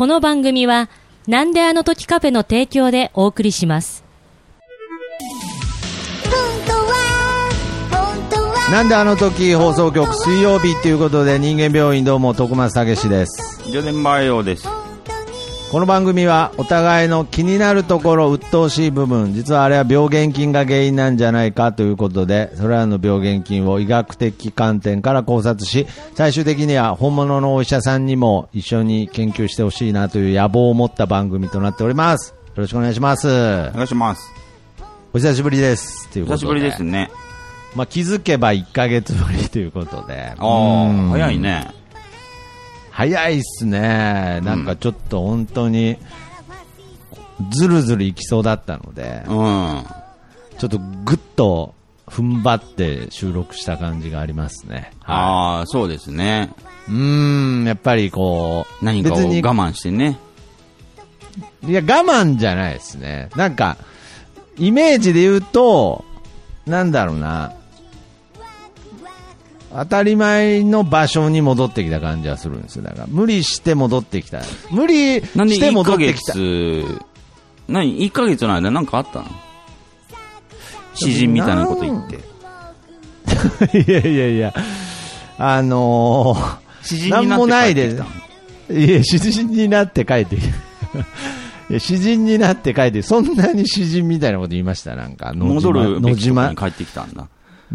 [0.00, 0.88] この番組は、
[1.28, 4.02] なんであの時カフェの提供でお送りします。
[8.72, 13.62] なんであの時放送局水曜日ということで人間病院どうも徳松武史です。
[13.70, 14.79] ジョデンバイオです。
[15.70, 25.86] この番組はお互いの気になるところ、鬱陶しい部分、実はあれは病原菌が原因なんじゃないかということで、それらの病原菌を医学的観点から考察し、
[26.16, 32.30] 最終的には本物のお医者さんにも一緒に研究してほしいなという野望を持った番組となっております。
[32.30, 33.28] よろしくお願いします。
[33.28, 33.30] お
[33.72, 34.28] 願いします。
[35.12, 36.08] お久しぶりです。
[36.08, 37.12] ということで久しぶりですね。
[37.76, 40.34] まあ、気づけば1ヶ月ぶりということで。
[40.36, 40.48] あう
[40.92, 41.79] んあ、早いね。
[42.90, 44.40] 早いっすね。
[44.42, 45.96] なんかちょっと本当に、
[47.50, 49.84] ずるずるいきそうだったので、うん。
[50.58, 51.74] ちょっとぐっと
[52.06, 54.92] 踏ん張って収録した感じがありますね。
[55.00, 56.50] はああ、そうですね。
[56.88, 56.90] い。
[56.90, 60.18] うーん、やっぱりこう、何かを我慢してね。
[61.66, 63.30] いや、我慢じゃないですね。
[63.36, 63.76] なんか、
[64.58, 66.04] イメージで言うと、
[66.66, 67.52] なんだろうな、
[69.72, 72.82] 当たり前の場所に戻ってきた感じはするんですよ。
[72.82, 74.40] だから、無理して戻ってきた。
[74.70, 76.32] 無理して1ヶ戻ってきた。
[76.32, 77.00] 月、
[77.68, 79.26] 何 ?1 ヶ月の間なんかあったの？
[80.94, 82.18] 詩人みたいなこと言って。
[83.78, 84.54] いやいやいや、
[85.38, 86.36] あの
[86.82, 91.78] 詩人になって帰ってきたのー、いや、詩人になって帰ってきた。
[91.78, 95.32] 詩人になって帰って、そんなに詩人みたいなこと言いました、なんか。
[95.32, 97.28] 戻るべきとこに、帰ってきたんだ。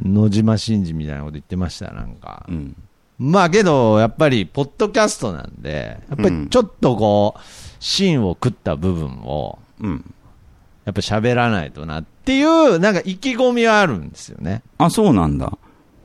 [0.03, 2.51] 野島真司みたいなこと言ってました、なんかう。
[2.51, 2.75] ん。
[3.17, 7.41] まあけど、やっぱり、ポッドキャストなんで、やっぱりちょっとこう、
[7.79, 10.13] 芯を食った部分を、うん。
[10.83, 14.61] やっぱ喋らないとなっていう、なんか意気込みはあるんですよね。
[14.77, 15.57] あ、そうなんだ。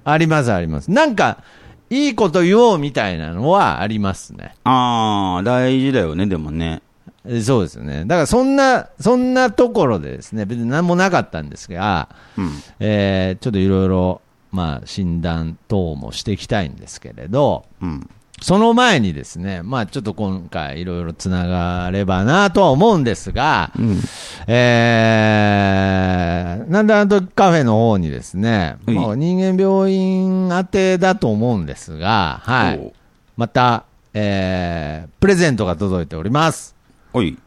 [0.05, 0.91] あります、あります。
[0.91, 1.43] なんか、
[1.91, 4.55] いいこと言おうみたいなのはありますね。
[4.65, 6.83] ああ、大事だよね、でもね。
[7.27, 8.05] えそうですよね。
[8.07, 12.51] だからそんな、そんなところでですね、別に何もなかったんですが、うん。
[12.81, 14.21] えーちょっといろいろ、
[14.53, 18.09] まあ、診断等もしていきたいんですけれど、うん。
[18.43, 24.01] その前にですね、まあちょっと今回いろいろつながればなとは思うんですが、うん。
[24.47, 32.95] えー、なんであの時カフェの方にですね、はいまあ、人間病院宛てだと思うんですが、はいお。
[33.37, 36.80] また、えー、プレゼントが届いております。
[37.13, 37.39] おい。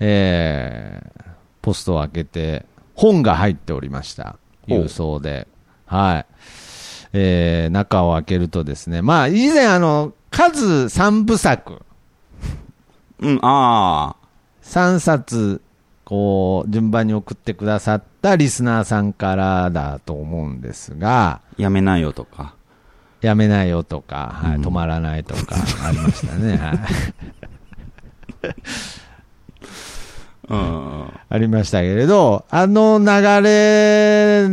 [0.00, 1.22] えー、
[1.62, 4.36] ポストを開けて、本が入っておりました。
[4.66, 5.46] 郵送で。
[5.86, 6.26] はい。
[7.12, 11.82] えー、中を開けるとですね、まあ、以前あの、数三部作、
[13.20, 14.16] うん、あ
[14.62, 15.60] 3冊、
[16.04, 22.56] こう、順番に送ってくださったリスナーさんからだと思うんですが、あ、やめないよとか。
[23.20, 26.56] やめないよとか、はい、うん止まらないとか、ありましたね。
[26.56, 26.78] はい。
[30.48, 31.10] うん。
[31.28, 33.06] ありましたけれど、あの流
[33.42, 34.50] れっ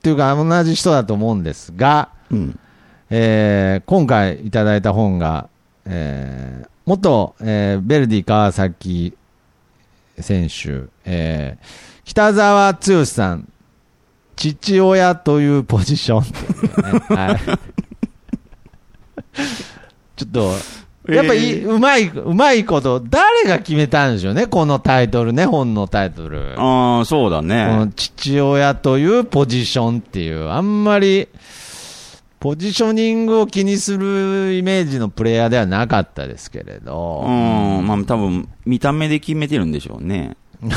[0.00, 2.58] ていうか、同じ人だと思うんですが、うん。
[3.10, 5.48] えー今回いただいた本が、
[5.84, 9.16] えー元、えーベルディ川崎
[10.18, 11.64] 選手、えー
[12.04, 13.48] 北沢剛さん、
[14.36, 17.40] 父親というポジションね、はい。
[20.16, 20.52] ちょっと、
[21.08, 26.54] やっぱり、えうまい、うまいこと、誰が決めたんでしょうね、このタイトルね、本のタイトル。
[26.56, 27.88] ああ、そうだこねの。
[27.88, 31.28] 父親というポジションっていう、あんまり、
[32.38, 40.36] ポジショニングを気にするイメージのプレイヤーではなかったですけれど、うん、まあ多分、見た目で決めてるんでしょうね。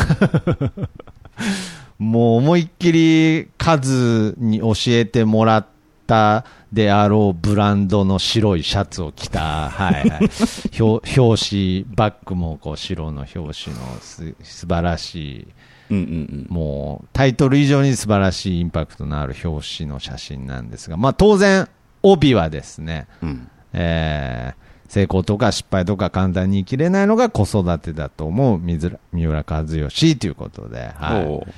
[1.99, 5.65] もう思いっきり数に教えてもらっ
[6.07, 10.29] たであろうブランドの白いシャツを着た、はいはい、
[10.81, 13.53] 表表紙、バッグもこう白の表紙の
[14.01, 15.47] す素晴らしい、
[15.89, 21.69] うんうんもうタイトル以上に素晴らしいインパクトのある表紙の写真なんですが、まあ当然、
[22.01, 23.29] 帯はですね、うん。
[23.29, 23.47] うん。
[23.73, 31.53] えー成功とか失敗とか簡単に生きれないのが子育てだと思う三浦和義ということで、はい、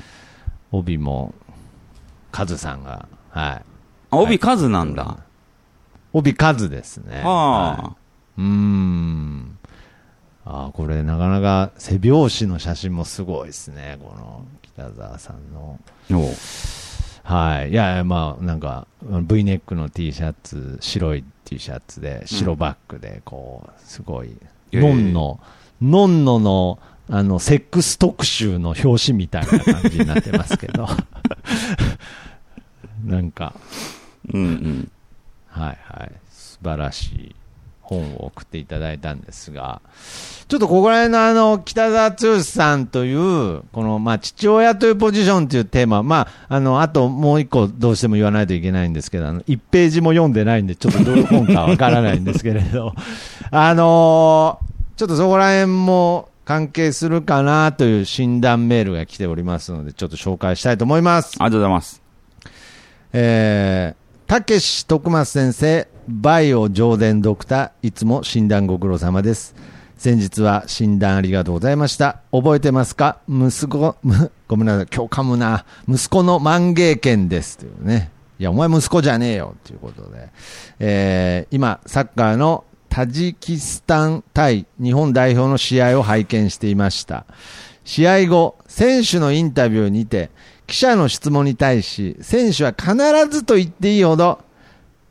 [0.72, 1.34] 帯も
[2.32, 3.62] カズさんが、はい、あ、
[4.12, 5.18] 帯数なんだ。
[6.14, 7.22] 帯数ですね。
[7.24, 7.96] はあ。
[8.38, 9.58] うーん。
[10.46, 15.78] あーこれなかなか背表紙の写真もすごいですね、この北沢さんの。
[17.24, 17.72] はい。
[17.72, 24.38] いやまあ、なんか、V ネックの T シャツ、白い T シャツで、白バックで、こう、すごい、
[24.72, 25.40] えーノンノ、
[25.82, 26.80] ノンノの、
[27.10, 30.88] あの、セックス特集の表紙みたいな感じになってますけど。
[33.06, 33.54] なんか、
[34.34, 34.92] うんうん。
[35.50, 36.12] はいはい。
[36.30, 37.36] 素晴らしい
[37.82, 39.82] 本を送っていただいたんですが、
[40.48, 52.94] ちょっとここら辺のあの、北澤剛さんという、この、まあ、父親というポジションというテーマ、まあ、あの、あともう一個どうしても言わないといけないんですけど、あの、1ページも読んでないんで、ちょっとどういう本かわからないんですけれど、
[53.52, 54.68] あのー
[54.98, 61.36] ちょっとそこら辺も関係するかなという診断メールが来ておりますので、ちょっと紹介したいと思います。
[61.38, 62.07] ありがとうございます。
[63.20, 69.56] えー、たけし徳松先生、バイオ上伝ドクター、いつも診断ご苦労様です。
[69.98, 72.20] 先日は診断ありがとうございました。
[72.32, 73.18] 覚えてますか？
[73.28, 73.96] 息子、
[74.48, 75.66] ごめんなさい、今日噛むな。
[75.90, 77.58] 息子の万芸券です。
[77.58, 78.12] というね。
[78.38, 79.56] いや、お前息子じゃねえよ。
[79.64, 80.30] ということで。
[80.78, 87.26] えー、今、サッカーのタジキスタン対日本代表の試合を拝見していました。
[87.84, 90.30] 試合後、選手のインタビューにて、
[90.68, 92.94] 記者の質問に対し、選手は必
[93.32, 94.40] ずと言っていいほど、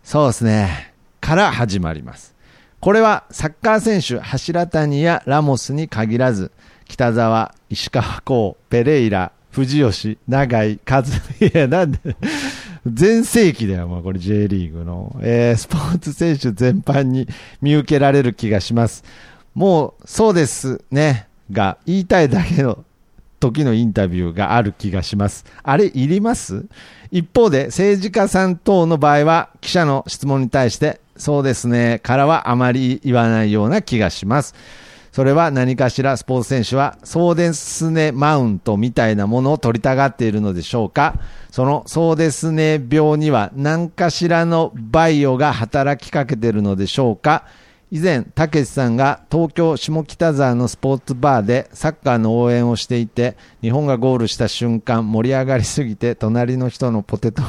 [0.05, 2.35] そうですね、から始まります。
[2.79, 6.53] これはサッカー選手、柱谷やラモスに限らず、
[6.85, 11.05] 北沢、石川光、ペレイラ、藤吉、永井、和、い
[11.55, 11.99] や、なんで、
[12.87, 15.19] 全盛期だよ、もうこれ J リーグの。
[15.23, 17.27] えースポーツ選手全般に
[17.63, 19.03] 見受けられる気がします。
[19.55, 22.85] もう、そうですね、が言いたいだけの
[23.41, 25.45] 時のインタビューがある気がします。
[25.63, 26.67] あれ、いります？
[27.11, 34.55] 一方で、政治家さん等の場合は、記者の質問に対して、そうですね、からはあまり言わないような気がします。
[35.13, 41.19] それは何かしらスポーツ選手は、そうですねマウントみたいなものを取りたがっているのでしょうか？
[41.51, 47.45] そのそうですね病には何かしらのバイオが働きかけているのでしょうか？
[47.97, 57.43] 以前、たけしさんが東京下北沢のスポーツバーでサッカーの応援をしていて、日本がゴールした瞬間盛り上がりすぎて、隣の人のポテト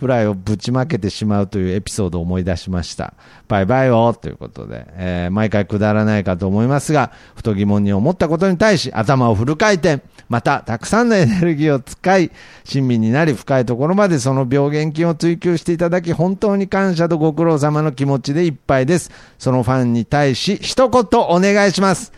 [0.00, 3.12] フライをぶちまけてしまうというエピソードを思い出しました。
[3.48, 12.30] バイバイをということで、えー毎回くだらないかと思いますが、ふと疑問に思ったことに対し頭をフル回転、またたくさんのエネルギーを使い、
[12.64, 19.10] 親身になり深いところまでその病原菌を追求していただき、本当に感謝とご苦労様の気持ちでいっぱいです。
[19.38, 22.12] そのファンに対し、一言お願いします。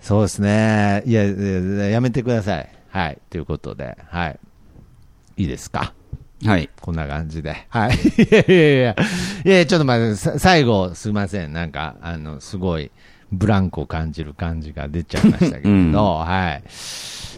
[0.00, 1.02] そうですね。
[1.06, 2.68] いや、ややめてください。
[2.90, 3.18] はい。
[3.30, 4.38] ということで、はい。
[5.38, 5.94] いいですか？
[6.44, 6.68] はい。
[6.80, 7.66] こんな感じで。
[7.68, 7.94] はい。
[7.94, 7.98] い
[8.30, 8.96] やいやいや。
[9.44, 11.52] いや、ちょっと待って、さ最後、すいません。
[11.52, 12.90] なんか、あの、すごい、
[13.32, 16.62] ブランクを感じる感じが出ちゃいましたけど、うんはい。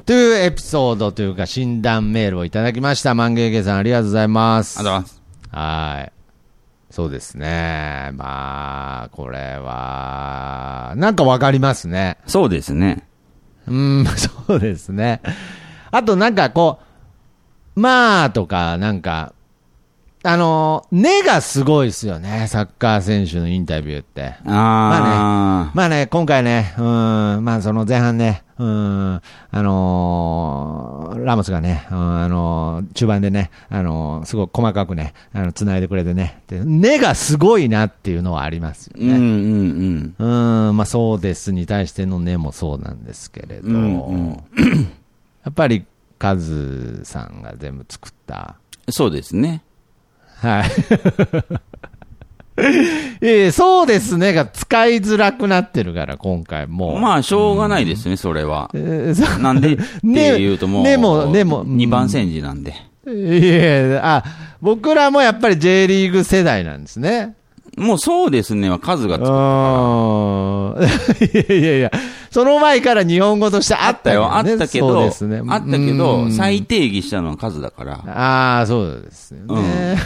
[0.05, 3.15] というエピソードというか、診断メールをいただきました。
[3.15, 4.79] 万芸芸さん、ありがとうございます。
[4.79, 5.23] ありがとうございます。
[5.51, 6.13] はい。
[6.91, 8.11] そうですね。
[8.15, 12.19] まあ、これは、なんかわかりますね。
[12.27, 13.07] そうですね。
[13.67, 15.21] うん、そうですね。
[15.91, 16.86] あとなんかこう、
[17.77, 19.35] まあとか、なんか、
[20.23, 24.35] あの、根がすごいですよね、サッカー選手のインタビューって。
[24.47, 26.85] あまあね、今回ね、うん、
[27.45, 39.03] まあその前半ね、うん、あのーラモスがね、うんあのー中盤でね、あのーすごい細かくね、あの、繋いでくれてね、で根がすごいなっていうのはありますよー。
[39.03, 40.15] うんね。
[40.19, 44.01] うんうん、まあそうですに対しての根もそうなんですけれど、うん。
[44.01, 44.43] うん
[45.45, 45.85] やっぱり
[46.19, 48.57] カズさんが全部作った。
[48.87, 48.93] うん。
[48.93, 49.63] そうですね。
[50.37, 50.71] はい。
[53.21, 56.99] ええそうですねが使いづらくなってるから、今回もう。
[56.99, 58.71] まあ、しょうがないですね、それは。
[58.75, 60.09] えーなんでって
[60.39, 62.75] いうともう、ねもねも2番煎じなんで。
[63.07, 63.11] い
[63.47, 64.25] やいやあ、
[64.61, 67.37] 僕らもやっぱり J リーグ世代なんですね。
[67.77, 69.27] もうそうですねは数がうつく。
[71.53, 71.91] いやいやいや、
[72.31, 74.55] その前から日本語としてああったたよ、あね。
[74.55, 77.93] ったけど、あったけうど、ん再定義したのは数だから。
[78.07, 79.99] ああ、そうですよね。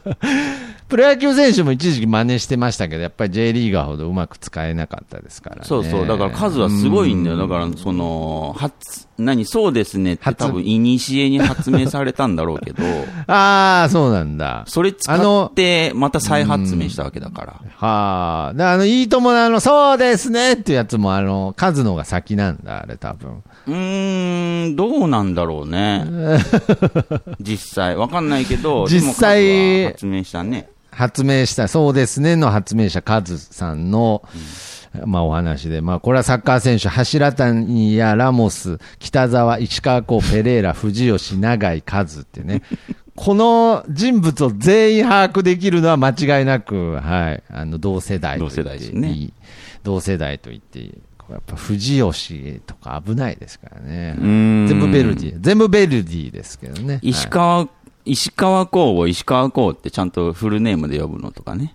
[0.90, 5.62] プロ野球選手も一時期真似してましたけど、やっぱり J リーガーほどうまく使えなかったですからね。
[5.64, 7.36] そうそう、だから数はすごいんだよ。
[7.36, 12.82] だから、その、発、何、そうですねって発多分、いにしえに発明されたんだろうけど、
[13.32, 14.64] ああ、そうなんだ。
[14.66, 17.60] それ使って、また再発明したわけだから。
[17.76, 18.54] はあ。
[18.54, 23.44] で、あの、いいとものあの、そうですねっていうやつも、あの、数のが先なんだ、あれ多分。
[23.68, 26.04] うーん、どうなんだろうね。
[27.40, 27.94] 実際。
[27.94, 30.68] わかんないけど、実際発明したね。
[31.00, 34.22] 発明した、そうですねの発明者、カズさんの、
[35.06, 42.60] まあお話で、まあこれはサッカー選手、柱谷やラモス、北沢、石川光、ペレーラ、藤吉、永井、カズってね、
[43.16, 48.64] この人物を全員把握できるのは間違いなく、はい、あの、同世代と言っていい。
[48.64, 49.30] 同世代ね
[49.82, 50.98] 同世代と言っていい。
[51.30, 54.16] やっぱ藤吉とか危ないですからね。
[54.18, 56.98] 全部ベルディ、全部ベルディですけどね。
[57.02, 57.68] 石川、
[58.04, 61.74] 石川光を石川光ってちゃんとフルネームで呼ぶのとかね。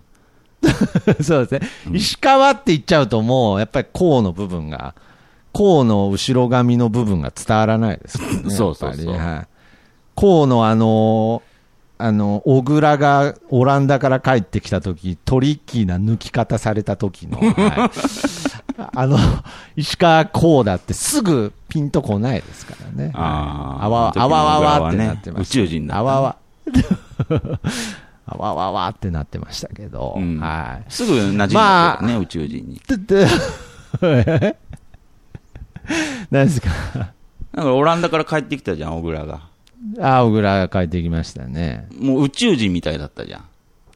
[1.22, 1.96] そうですね。
[1.96, 4.94] 石川って言っちゃうともう、やっぱり甲の部分が、
[5.52, 8.50] 甲の後ろ髪の部分が伝わらないですね。
[8.50, 9.46] そうそうそうやっぱりはい。
[10.14, 11.42] 甲のあの、
[11.98, 17.90] あの、小倉がオランダから帰ってきた時、トリッキーな抜き方された時の、はい
[18.78, 19.18] あの、
[19.76, 23.10] 石川甲だってすぐピンとこないですからね。
[23.14, 25.60] あーあわ、わわわってなってました。
[25.60, 26.36] 宇宙人だあわわ。
[28.28, 30.84] あわわわってなってましたけど、うんはい。
[30.92, 32.80] すぐ馴染んだけどね、まあ宇宙人に。
[36.30, 36.68] 何ですか？
[36.94, 39.40] だからオランダから帰ってきたじゃん、小倉が。
[40.00, 41.86] あ、小倉が帰ってきましたね。
[41.98, 43.44] もう宇宙人みたいだったじゃん。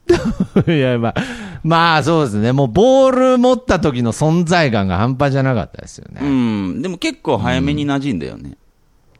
[0.67, 1.15] いや、まあ、
[1.63, 2.51] まあそうですね。
[2.51, 6.27] もうボール持った時の存在感が半端じゃなかったですようね。
[6.27, 6.81] ん。
[6.81, 8.57] でも結構早めに馴染んだよね。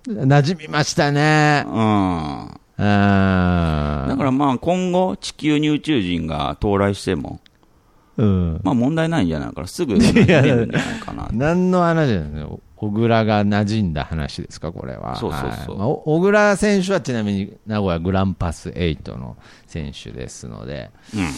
[0.07, 1.63] 馴染みましたね。
[1.67, 2.41] うん。
[2.41, 2.49] うん。
[2.77, 7.39] だからまあ今後地球に宇宙人が到来しても、
[8.17, 8.59] うん。
[8.63, 11.29] まあ問題ないんじゃないからすぐ馴染めるんじゃないかな。
[11.31, 12.45] 何の話ですね。
[12.81, 15.15] 小倉が馴染んだ話ですか、これは。
[15.15, 21.29] そうそうそうはいまあお小倉選手はちなみに名古屋グランパス8の選手ですので、うん。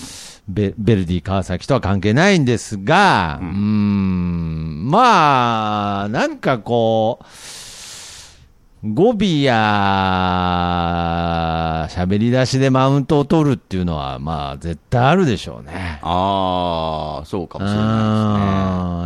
[0.47, 7.25] ベベルディ川崎とは関係ないんですが、うーん、まあ、なんかこう、
[8.85, 9.53] 語尾や
[11.89, 15.99] 喋り出しでマウントを取るっていうのは、まあ、絶対あるでしょうね。
[16.01, 17.85] ああ、そうかもしれない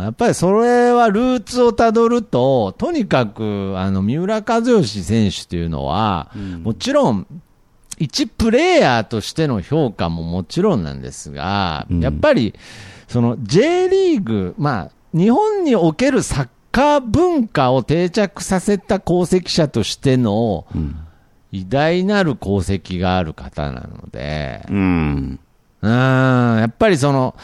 [0.00, 6.32] んやっぱりそれはルーツをたどると、とにかくあの三浦知良選手というのは、
[6.64, 7.26] もちろん、
[7.98, 12.00] 一プレイヤーとしての評価ももちろんなんですが、うん。
[12.00, 12.54] やっぱり
[13.06, 20.66] その J リーグ、まあ、日本におけるサッカー文化を定着させた功績者としての。
[21.50, 25.40] 偉大なる功績がある方なので、うん。
[25.80, 27.34] うん、やっぱりその、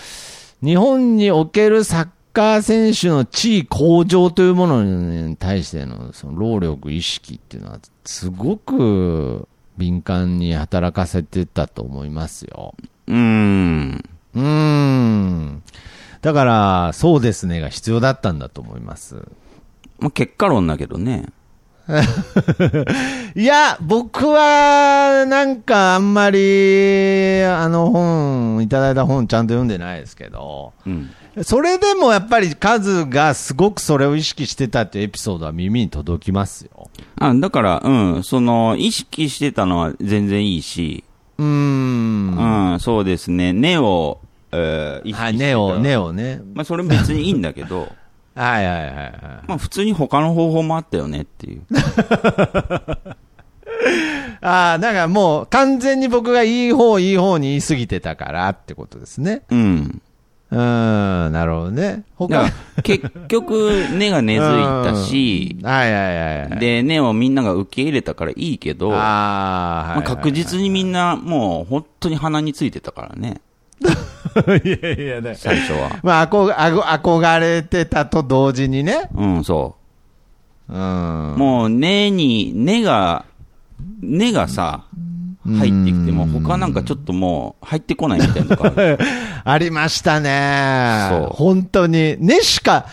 [0.62, 12.74] 日本におけるサッカー選手の地位向上というものに対してのその労力、意識っていうのは、すごく敏感に働かせてたと思いますよ。
[13.06, 14.04] うん。
[14.34, 15.62] うーん。
[16.24, 19.16] だから、そうですねが必要だったんだと思います。
[19.98, 21.26] まあ結果論だけどね。
[23.36, 31.10] いや、僕は、なんかあんまり、あの本、いただいた本ちゃんと読んでないですけど、うん。
[31.42, 36.88] それでもやっぱりカズがすごくそれを意識してたっていうエピソードは耳に届きますよ。
[37.16, 41.04] あ、だから、うん、その、意識してたのは全然いいし、
[41.36, 42.72] うーん。
[42.72, 44.20] うん、そうですね、根を、
[44.54, 46.40] えー、はい、ネオ、ネオね。
[46.54, 47.88] まあ、それ別にいいんだけど、
[48.34, 49.12] はいはいはいはい。
[49.46, 51.62] まあ、普通に他の方法もあったよねっていう。
[54.40, 59.42] ああ、なんかもう完全に僕がいい方いい方に言い過ぎてたからってことですね。
[59.50, 60.02] うん。
[60.50, 62.04] うーん、なるほどね。
[62.16, 62.50] 他
[62.82, 64.50] 結局、根が根付い
[64.84, 66.58] たし うん、はいはいはいはい。
[66.58, 73.40] で、根をみんなが受け入れたからいいけど、あまあ、確実にみんなもう本当に鼻についてたからね、
[74.64, 75.34] いやいやね。
[75.34, 75.98] 最初は。
[76.02, 79.08] まあ、憧憧れてたと同時にね。
[79.14, 79.76] うん、そ
[80.68, 81.34] うん。
[81.34, 81.38] う。
[81.38, 83.26] もう根に、根が、
[84.00, 84.84] 根がさ、
[85.46, 88.56] 入ってきても、他なんかちょっともう入ってこないみたいな
[89.44, 91.08] ありましたね。
[91.10, 92.16] そう本当に。
[92.18, 92.86] ねしか、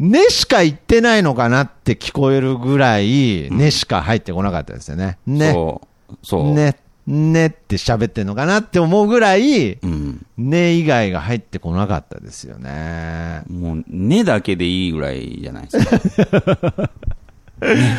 [0.00, 5.18] ねしか言ってないのかなって聞こえるぐらい、ねしか入ってこなかったですよね。
[5.26, 5.52] ね。
[5.52, 5.80] そ
[6.10, 6.14] う。
[6.24, 6.52] そう。
[6.52, 6.76] ね。
[7.06, 10.24] ねって喋ってんのかなって思うぐらい、うん。
[10.38, 13.42] ね以外が入ってこなかったですよね。
[13.48, 16.90] もう、根だけでいいぐらいじゃないですか。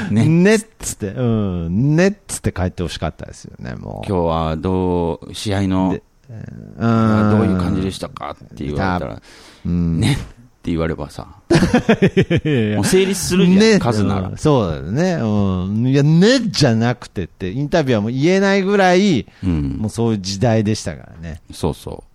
[0.10, 0.28] ね、 ね。
[0.28, 1.96] ねっつって、うん。
[1.96, 4.08] ねっつって帰ってほしかったですよね、もう。
[4.08, 9.22] 今日はどう、試合の、うんどういう感じでしたかって言われたら、
[9.66, 10.00] うん。
[10.00, 10.18] ね
[10.64, 14.38] って言わればさ、もう成立するじゃん、ね数ならうん。
[14.38, 15.16] そうだよね。
[15.16, 15.88] うん。
[15.88, 19.90] いや、ねじゃなくてって、インタビュアーも言えないぐらい、うんもう。
[19.90, 21.42] そういう時代でしたからね。
[21.52, 22.06] そうそ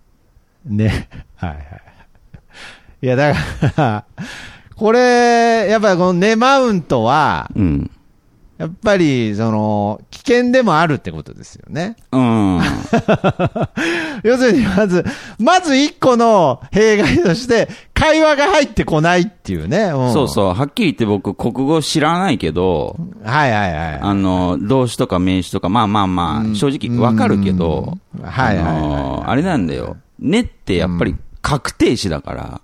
[0.65, 1.11] ね。
[1.37, 1.61] はいはい。
[3.03, 4.05] いや、だから、
[4.77, 7.61] これ、やっぱりこのネマウントは、う。
[7.61, 7.91] うん。
[8.59, 11.95] やっぱり、その、危険でもあるってことですよね。
[12.11, 12.61] うん。
[14.25, 15.05] 要するに、まず、
[15.39, 19.89] まず一個の弊害として、会話が入ってこないっていうね。
[19.89, 20.55] んそうそう。
[20.55, 23.99] はっきり言って僕、国語知らないけど、はいはいはい。
[24.01, 29.97] あの、動詞とか名詞とか、まあまあまあ、正直わかるけど、うんはいはいはいあれなんだよ。
[30.19, 32.61] ねってやっぱり確定詞だから、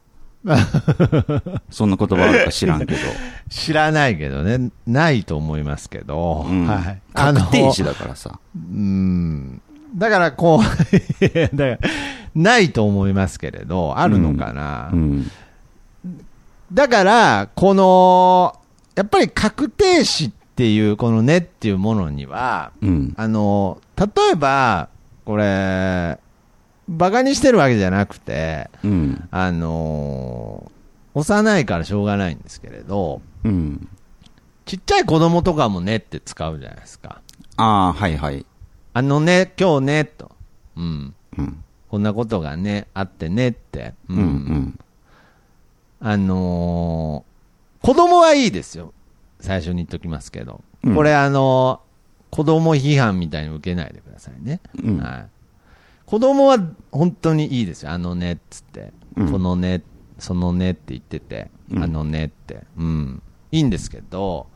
[1.70, 3.00] そんな言葉あるか知らんけど。
[3.50, 7.00] 知らないけどね、ないと思いますけど、うんはい。
[7.12, 8.38] 確定詞だからさ。
[8.54, 9.60] うん。
[9.96, 10.62] だからこう、
[11.56, 11.88] だから、
[12.34, 14.90] ないと思いますけれど、あるのかな。
[14.92, 15.30] うん。
[16.72, 18.58] だから、この、
[18.96, 23.14] やっぱり確定詞っていう、このねっていうものには、うん。
[23.16, 24.88] あの、例えば、
[25.24, 26.18] これ、
[26.88, 29.28] バカにしてるわけじゃなくて、うん。
[29.30, 30.70] あの、
[31.14, 33.88] 幼いからしょうがないんですけれど、うん。
[34.66, 37.20] ちっちゃい子供とかもねって使うじゃないですか。
[37.56, 38.44] ああ、はいはい。
[38.92, 40.32] あのね、今日ね、と。
[40.76, 41.14] うん。
[41.38, 41.63] うん。
[41.94, 43.94] こんなことがね、あってねって。
[44.08, 44.78] ううんうん。
[46.00, 48.92] あのー子供はいいですよ。
[49.38, 50.64] 最初に言っときますけど。
[50.82, 54.60] うんこれあのー子供批判みたいに受けないでくださいね。
[54.82, 55.26] うんはい。
[56.04, 56.58] 子供は
[56.90, 57.92] 本当にいいですよ。
[57.92, 58.92] あのねっつって。
[59.16, 59.84] うんこのね、
[60.18, 62.64] そのねって言ってて、うんあのねって。
[62.76, 63.22] うん。
[63.52, 64.48] いいんですけど、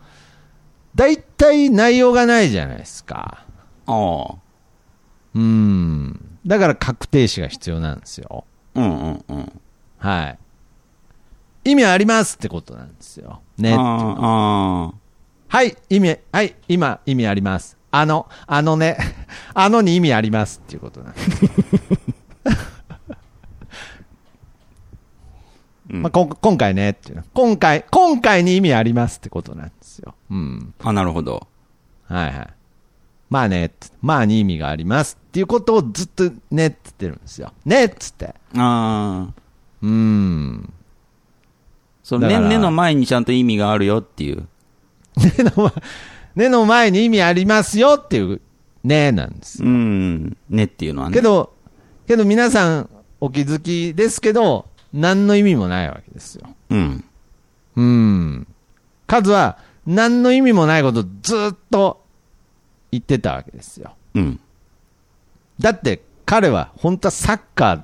[0.97, 3.45] 大体内容がないじゃないですか。
[3.87, 4.35] ああ。
[5.37, 6.08] うん。
[6.47, 8.45] だから確定詞が必要なんですよ。
[8.75, 9.61] うんうんうん。
[9.99, 10.39] はい。
[11.65, 13.41] 意味ありますってことなんですよ。
[13.59, 17.77] ねはい、意味、はい、今、意味あります。
[17.91, 18.99] あの、あのね、
[19.55, 21.29] あのに意味ありますっていうことなんです。
[25.91, 30.15] うんまあ、今回ねっていうの今回、今回に意味ありますってことなんですよ。
[30.31, 30.75] うん。
[30.85, 30.91] あ。
[30.91, 31.47] あ、なるほど。
[32.09, 32.49] はいはい。
[33.31, 37.53] まあねまあに意味がありますっていうことをずっとねって言ってるんですよ。
[37.65, 38.27] ねっつって。
[38.27, 39.29] ああ。
[39.83, 40.73] うーん。
[42.03, 44.49] そのね、ねの前にちゃんと意味があるよっていう。
[45.17, 45.73] ねの前、
[46.37, 48.41] ねの前に意味ありますよっていう、
[48.83, 50.37] ねなんですようん。
[50.49, 51.15] ねっていうのはね。
[51.15, 51.53] けど、
[52.07, 56.49] けど皆さんお気づきですけど、何の意味もないわけですよ。
[56.71, 57.05] うん。
[57.77, 58.47] うん。
[59.07, 62.05] カズは何の意味もないことずっと
[62.91, 63.95] 言ってたわけですよ。
[64.15, 64.41] うん。
[65.59, 67.83] だって彼は本当はサッカー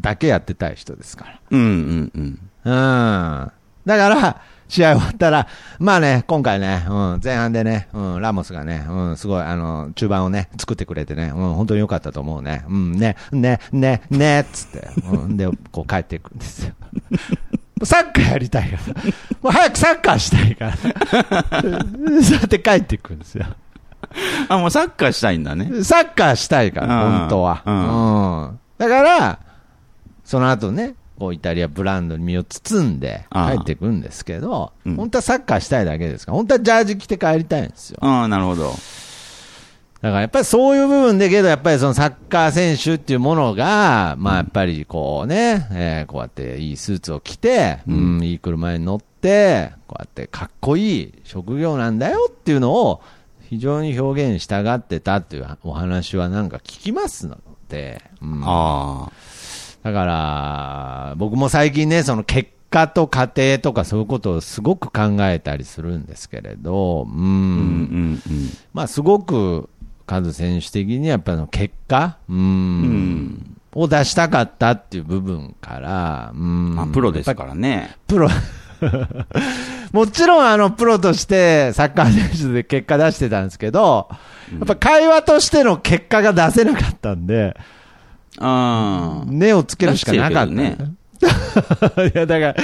[0.00, 2.50] だけやってたい人ですかうんうんうん。
[2.64, 3.42] ら。
[3.42, 3.52] うん。
[3.84, 12.64] だから、試合終わったら、まあね、今回ね、うん、前半でね、うん、ラモスがね、うん、すごい、あの、中盤をね、作ってくれてね、うん、本当に良かったと思うね。
[12.68, 16.74] うん、ね、ね、ね、ね、つって、うん、で、こう帰っていくんですよ。
[17.84, 19.02] サッカーやりたいから。
[19.40, 20.76] もう早くサッカーしたいから。
[22.22, 23.46] そうやって帰っていくんですよ。
[24.48, 25.82] あ、もうサッカーしたいんだね。
[25.84, 27.62] サッカーしたいから、うん本当は。
[27.64, 27.72] う
[28.52, 28.58] ん。
[28.78, 29.38] だから、
[30.24, 37.98] その後ね、こうイタリアブランドに身を包んで帰っていくんですけど、うん本当はサッカーしたいだけですから、本当はジャージ着て帰りたいんですよ。
[38.00, 38.72] ああ、なるほど。
[40.00, 53.00] だからやっぱりそういう部分で、けどやっぱりそのサッカー選手っていうものが、まあやっぱりこうね、えーこうやっていいスーツを着て、うん、いい車に乗って、こうやってかっこいい職業なんだよっていうのを
[53.48, 59.12] 非常に表現したがってたっていうお話はなんか聞きますので、うんああ。
[59.82, 68.50] だから、僕も最近ね、その結果と過程とかそういうことをすごく考えたりするんですけれど、うんうんうんうん。
[68.74, 69.70] まあ、すごく、
[70.04, 77.96] カズ選手的にやっぱり結果、うん、んを出したかったっていう部分から、うん、まあ、プロですからね。
[78.06, 78.28] プロ、
[79.92, 84.08] もちろんあの、プロとしてサッカー選手で結果出してたんですけど、
[84.52, 87.56] やっぱ会話としての結果が出せなかったんで、
[88.40, 89.24] ああ。
[89.26, 90.54] 根をつけるしかなかった。
[90.54, 92.54] 出してるけど いや、だから、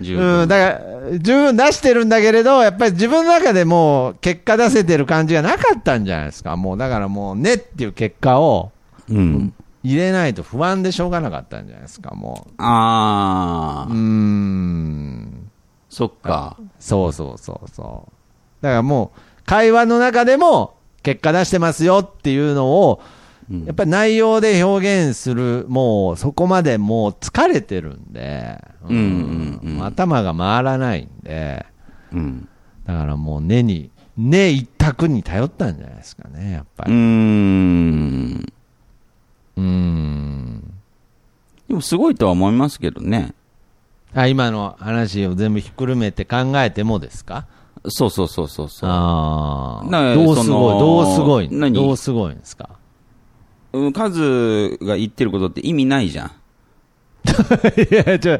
[0.00, 0.40] 十分。
[0.42, 6.56] うん、だから、十分出してるんだけれど、やっぱり自分の中でもう結果出せてる感じがなかったんじゃないですか。
[6.56, 8.72] もう、だからもう、ねっていう結果を
[9.08, 9.52] うん。
[9.86, 12.54] 入れないと不安でしょうがなかったんじゃないですか、もう。
[12.58, 13.92] ああ。
[13.94, 15.25] ん。
[15.96, 16.58] そっか。
[16.78, 18.62] そうそうそうそう。
[18.62, 23.00] だからもう、会話の中でも結果出してますよっていうのを、
[23.50, 28.96] うんやっぱり内容で表現する、もうそこまでもう疲れてるんで、うん
[29.62, 31.64] うんうん頭が回らないんで、
[32.12, 32.46] うん。
[32.84, 36.94] だからもう根に、根一択に頼ったんじゃないですかね、やっぱうーり。
[36.98, 38.52] ん。
[39.56, 40.74] うーん。
[41.68, 43.32] でもすごいとは思いますけどね。
[44.22, 47.46] あ、今の話を全部ひっくるめて考えてもですか？
[47.88, 48.90] そうそうそうそうそう。
[48.90, 50.14] ああ。
[50.14, 51.74] どうすごい、どうすごい、何？
[51.74, 52.70] どうすごいんですか？
[53.72, 56.30] うん数が言ってることって意味ないじゃん。
[57.90, 58.38] いや、ちょ、い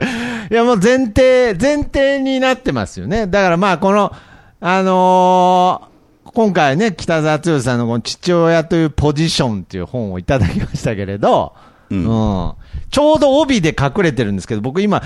[0.55, 3.27] やもう前提、前提になってますよね。
[3.27, 4.13] だからまあこの、
[4.61, 5.97] あのー
[6.33, 11.55] 今回ね、北澤剛さんのこの父親というポジションっていう本をいただきましたけれど、
[11.89, 12.03] うんう
[12.49, 12.53] ん
[12.91, 15.03] ちょうど帯で隠れてるんですけど、僕今、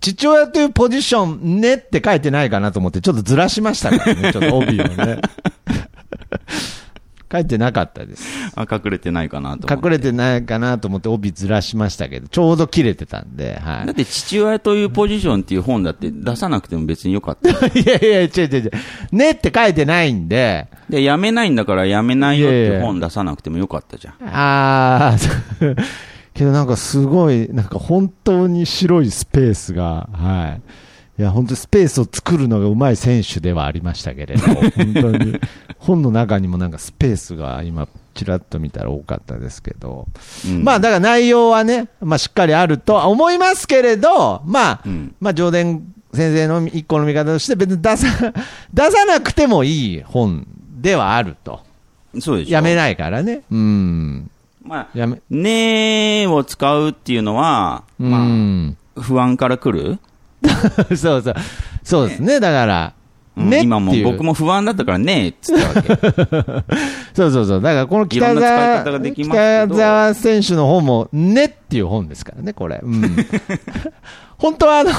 [0.00, 5.20] 父親というポジションねって書いてないかなと思って、ちょっとずらしましたからね、 ちょっと帯をね。
[7.30, 8.26] 書いてなかったです。
[8.54, 9.86] あ、隠れてないかなと思って。
[9.88, 17.50] 隠れてないかなと思って帯ずらしましたけど、ちょうど切れてたんで、はだって父親というポジションっていう本だって出さなくても別によかった。
[17.50, 17.52] い。
[17.82, 18.70] いやいや、違う違う違う。
[19.12, 24.14] ねって書いてないんで、で、やめないんだからやめないよっていういやいや本出さなくてもよかったじゃん。
[24.24, 25.76] あー、
[26.38, 30.60] けどなんかすごい、なんか本当に白いスペースが、は
[31.18, 31.20] い。
[31.20, 35.40] いや、本当にスペースを作るのがうまい選手ではありましたけれど、 本当に、
[35.78, 40.06] 本の中にもなんかスペースが今、ちらっと見たら多かったですけど、
[40.46, 45.82] うんまあだから内容はね、まあしっかりあるとは思いますけれど、まあ、うんまあ上田先
[46.14, 48.06] 生の一個の見方として別に出さ、
[48.72, 50.46] 出さなくてもいい本
[50.80, 51.60] ではあると。
[52.20, 52.52] そうでしょ。
[52.52, 53.42] やめないからね。
[53.50, 54.30] うん。
[54.68, 58.76] まあ、やめ、ねーを使うっていうのは、うまん。
[58.96, 59.98] あ、不安から来る、
[60.96, 61.34] そうそう。
[61.82, 62.38] そうですね。
[62.38, 62.92] だから、
[63.36, 63.62] うんねっていう。
[63.64, 66.64] 今も僕も不安だったからねーっつったわけ。
[67.14, 67.62] そうそうそう。
[67.62, 72.80] だからこの北沢、北沢選手の方も、ねっていう本ですからね、これ。
[72.82, 73.16] うん。
[74.38, 74.90] 本当はあの、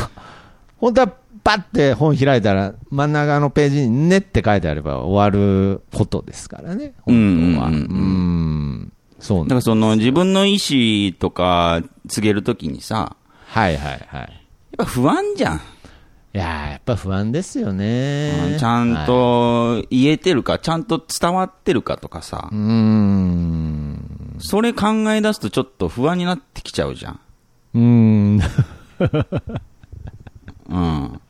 [0.78, 7.68] 本当はパッて本開いたら、真ん中のページにねって書いてあれば終わることですからね、本当は。
[7.68, 8.94] ううんうんうんん。
[9.20, 13.16] そうだからその自分の意思とか告げるときにさ、
[13.48, 14.22] はいはいはい。
[14.22, 14.30] やっ
[14.78, 15.62] ぱ不安じゃん。
[16.32, 18.56] いやーやっぱ不安ですよね。
[18.60, 24.38] ちゃんはいと言えてるか、ちゃんと伝わってるかとかさうー、ん。
[24.40, 27.20] それ考え出すとちょっと不安になってきちゃうじゃん。
[27.74, 28.42] うーん。
[30.70, 31.22] うん。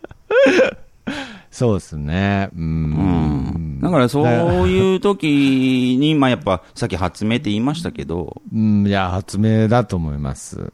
[1.59, 2.49] そうですね。
[2.55, 3.81] うんん。
[3.81, 4.25] だからそう
[4.69, 10.71] いう時に、まあやっぱ、さっき発明って言いましたけど、うん、いや、発明だと思います。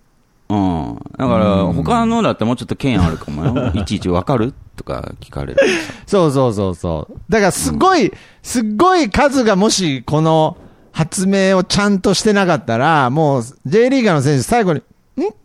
[0.48, 1.02] うん。
[1.18, 3.72] だから、他のだってもうちょっと剣あるかもよ。
[3.74, 5.60] いちいちわかるとか聞かれる。
[6.06, 7.18] そうそうそうそう。
[7.30, 10.56] だからすごい、すっごい数がもしこの
[10.92, 14.84] 発明をちゃんとしてなかったら、もう J リーガーの選手最後に、ん？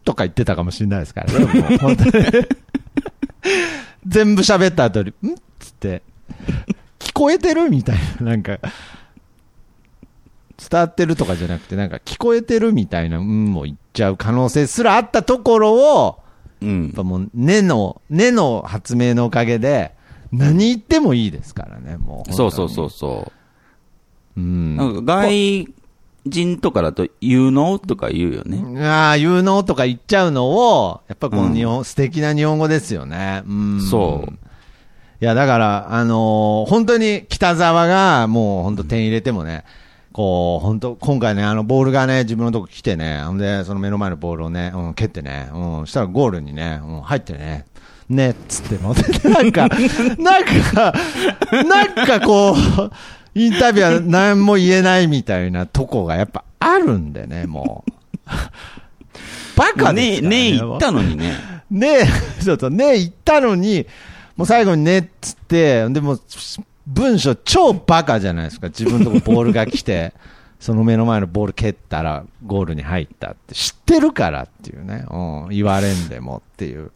[0.05, 1.39] とか言ってたかもしれないですからね。
[1.47, 2.11] もう本当に
[4.07, 5.35] 全部喋った後に、ん？
[5.35, 6.03] っつって、
[6.99, 8.59] 聞こえてるみたいな、 なんか、
[10.59, 16.19] 伝わってるとかじゃなくて、なんか聞こえてるみたいな、うんも言っちゃう可能性すらあったところを、
[16.61, 16.93] うんやっ。
[16.93, 19.95] ぱもう、根の、根の発明のおかげで、
[20.33, 22.33] 何言ってもいいですからね、もう。
[22.33, 23.33] そうそうそうそ
[24.37, 24.41] う。
[24.41, 24.77] うん。
[24.77, 25.69] なんか外
[26.27, 28.83] 人とかだと、有能とか言うよね。
[28.87, 33.43] ああ、有能とか言っちゃうのを、やっぱこの日本、素敵な日本語ですよね。
[33.47, 33.81] うん。
[33.81, 34.33] そう。
[35.23, 39.65] いや、だから、あのー本当に北沢が、もう本当点入れてもね、
[40.13, 47.67] こう、本当今回ね、あの、ボールがね、自分のとこ来てね、ほんで、その目の前のボールをね、うん、蹴ってね、うん、したらゴールにね、うん、入ってね、
[48.09, 48.93] ね、っつっての、
[49.33, 49.69] なんか、
[50.19, 50.95] なんか、
[51.65, 52.57] なんかこう、
[53.35, 57.93] インタビューは何も言えないみたいなとこがやっぱあるんでね、もう。
[59.57, 61.35] バカですからねね言ったのにね。
[61.71, 62.07] ねえ、
[62.43, 63.87] そうそう、ねえ言ったのに、
[64.37, 66.19] もう最後にねっつって、でも、
[66.87, 68.69] 文章超バカじゃないですか。
[68.69, 70.13] 自分のとこボールが来て、
[70.59, 75.05] その目の前のボール蹴ったらゴールに入ったって知ってるからっていうね。
[75.11, 76.91] うん、言われんでもっていう。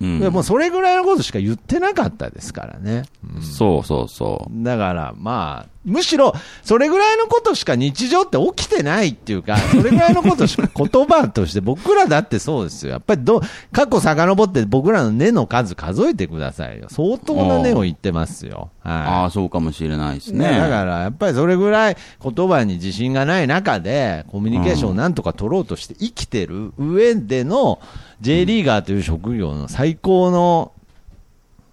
[0.00, 3.04] うんでもうそれぐらいのことしか言ってなかったですからね。
[3.36, 4.64] うんそうそうそう。
[4.64, 12.92] だから、まあ、むしろ、それぐらいのことしか日常って起きてないっていうか、 それぐらいのことしか言葉として、僕らだってそうですよ。
[12.92, 16.86] やっぱりど、過去遡って僕らの根の数数えてくださいよ。
[16.88, 18.70] 相当な根を言ってますよ。
[18.82, 20.34] ああ、はそうかもしれないですい。
[20.34, 20.50] ね。
[20.50, 27.78] ね、だから、やっぱりそれぐらい言葉に自信がない中で、コミュニケーションをなんとか取ろうとして生きてる上での、
[28.22, 30.72] J リーガーという職業の最高の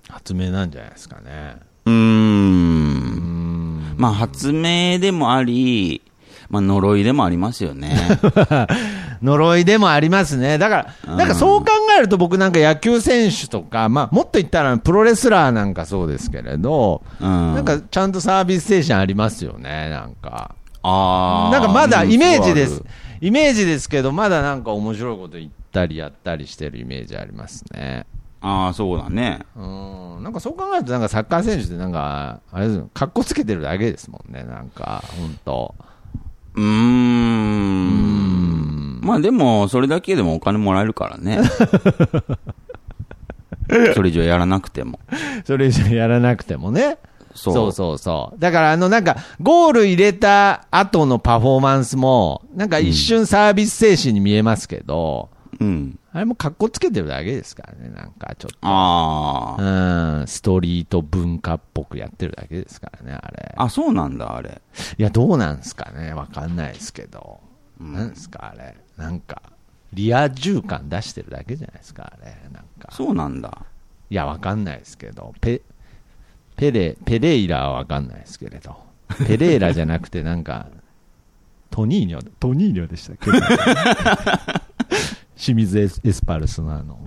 [0.09, 1.55] 発明なんじゃないですかね。
[1.85, 1.93] うー。
[1.93, 3.40] うんん。
[3.97, 6.01] まあ、発明でもあり、
[6.49, 7.95] まあ、呪いでもありますよね。
[9.23, 10.57] 呪いでもありますね。
[10.57, 17.55] だから、なんかそう考えると僕なんか野球選手とか、まあもっと言ったらプロレスラーなんかそうですけれど、うん。
[17.55, 20.55] なんかちゃんとサービス精神ありますよね、なんか。
[20.83, 21.51] ああ。
[21.51, 22.85] なんかまだイメージですうん。
[23.21, 28.07] イメージですけど、まだなんか面白いこと言ったりやったりしてるイメージありますね。
[28.41, 29.39] ああ、そうだね。
[29.55, 30.23] うん。
[30.23, 35.75] なんかそう考えるとなんかサッカー選手ってなんか、あれですよ、格好つけてるだけですもんね、なんか、本当
[36.55, 38.11] うーん。
[39.01, 41.39] まあでも、それだけでもお金もらえるからね。
[43.95, 44.99] それ以上やらなくても。
[45.45, 46.97] それ以上やらなくてもね。
[47.33, 48.39] そうそうそうそう。
[48.39, 55.40] だから、あの、なんか、ゴール入れた後のパフォーマンスも、なんか一瞬サービス精神に見えますけど、うん。
[56.13, 58.57] あれも格好つけてるだけですからね、なんかちょっと。
[58.61, 60.19] ああ。
[60.21, 63.53] うん、ストリート文化っぽくやってるだけですからね、あれ。
[63.57, 64.61] あ、そうなんだ、あれ。
[64.97, 67.39] いや、どうなんすかね、わかんないですけど。
[67.79, 68.75] なんですか、あれ。
[68.97, 69.41] なんか、
[69.93, 72.35] リア充感出してるだけじゃないですか、あれ。
[72.51, 72.89] なんか。
[72.91, 73.65] そうなんだ。
[74.09, 75.61] いや、わかんないですけど、ペ、
[76.55, 78.77] ペレ、ペレイラはわかんないですけれど、
[79.27, 80.67] ペレイラじゃなくて、なんか、
[81.69, 84.60] トニーニョ、トニーニョでしたっけ？
[85.41, 86.99] 清水エスパルスのあの、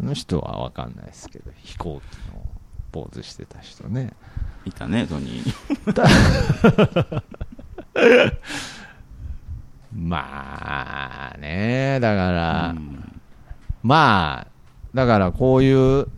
[0.00, 2.44] あの人はわかんないですけど、飛行機の
[2.90, 4.12] ポーズしてた人ね。
[4.64, 7.22] いたね、トニー。
[9.94, 13.20] まあね、だから、うん
[13.84, 14.46] まあ、
[14.94, 16.08] だからこういう、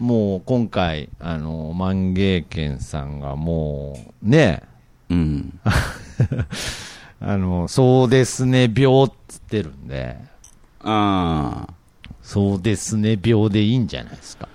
[0.00, 4.64] もう今回、あの、万芸軒さんがもう、ね、
[5.08, 5.60] うん。
[7.24, 10.16] あの、そうですね、病っつってるんで、
[10.80, 11.74] ああ。
[12.20, 14.48] そうですね、病でいいんじゃないですか。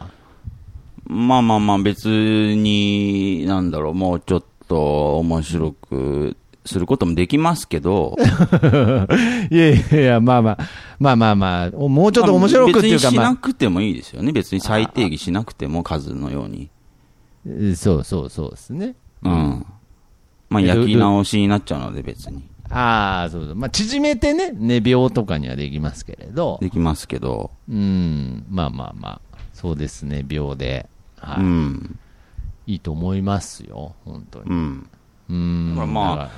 [1.06, 8.18] まあまあまあ、別に、なんだろう、もうちょっと面白くすることもできますけど、
[9.50, 10.58] いやいやいや、まあまあ、
[11.00, 14.34] まあまあまあ、もうちょっと面白くっていうか、別にしまあ、なくてもいいですよね。
[14.34, 16.70] 別に再定義しなくても数のように。
[17.76, 18.96] そうそうそうですね。
[19.24, 19.66] うん。
[20.50, 22.44] まあ、焼き直しになっちゃうので別に。
[22.70, 23.56] ああ、そうそう。
[23.56, 32.00] まあ、縮めてね、寝病とかにはできますけれど、できますけど、うん、まあまあまあ、そうですね、病で、はい、うん。
[32.68, 34.46] いいと思いますよ、本当に。
[34.50, 34.90] うん。
[35.30, 35.70] うん。
[35.72, 36.32] だからまあ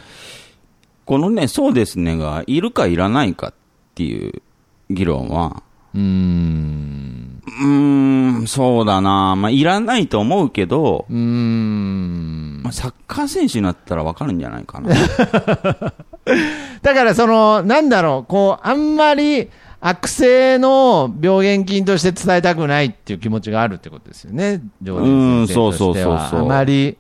[1.05, 3.53] このね、そうですねが、いるかいらないかっ
[3.95, 4.43] ていう
[4.91, 5.63] 議論は、ら
[5.95, 7.41] うーん。
[7.45, 9.35] うーん、そうだな。
[9.35, 12.61] まあ、いらないと思うけど、うーん。
[12.63, 14.89] まあ、サッカー選手になったらわかるんじゃないかな。
[16.81, 19.49] だから、その、なんだろう、こう、あんまり
[19.81, 26.97] 悪性の病原菌として伝えたくないっていう気持ちがあるってことですよね、ジョーデン先生としてはうんそうそうそうそうあまり、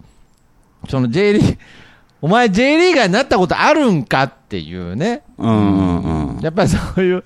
[0.87, 1.57] その J リー、
[2.21, 5.23] お前 J リーガーになったことあるんかっていうね。
[5.37, 6.39] うんうんうん。
[6.41, 7.23] やっぱりそういう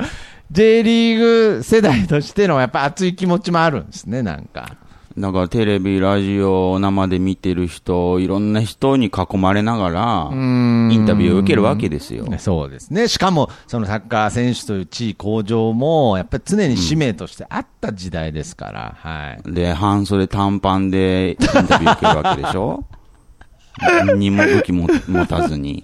[0.54, 1.20] J リー
[1.58, 4.78] グ世代としてのやっぱ熱い気持ちもあるんですね、なんか。
[5.18, 12.26] だからテレビ、ラジオ、生で見てる人、いろんな人に囲まれながら、イインタビューを受けるわけですよ。
[12.40, 13.08] そうですね。
[13.08, 19.54] しかも、そのサッカー選手という地位向上も、やっぱり常に使命としてあった時代ですから、はい。
[19.54, 22.84] で、半袖短パンでインタビュー受けるわけでしょ？
[24.06, 25.84] 何 にも武器も持たずに。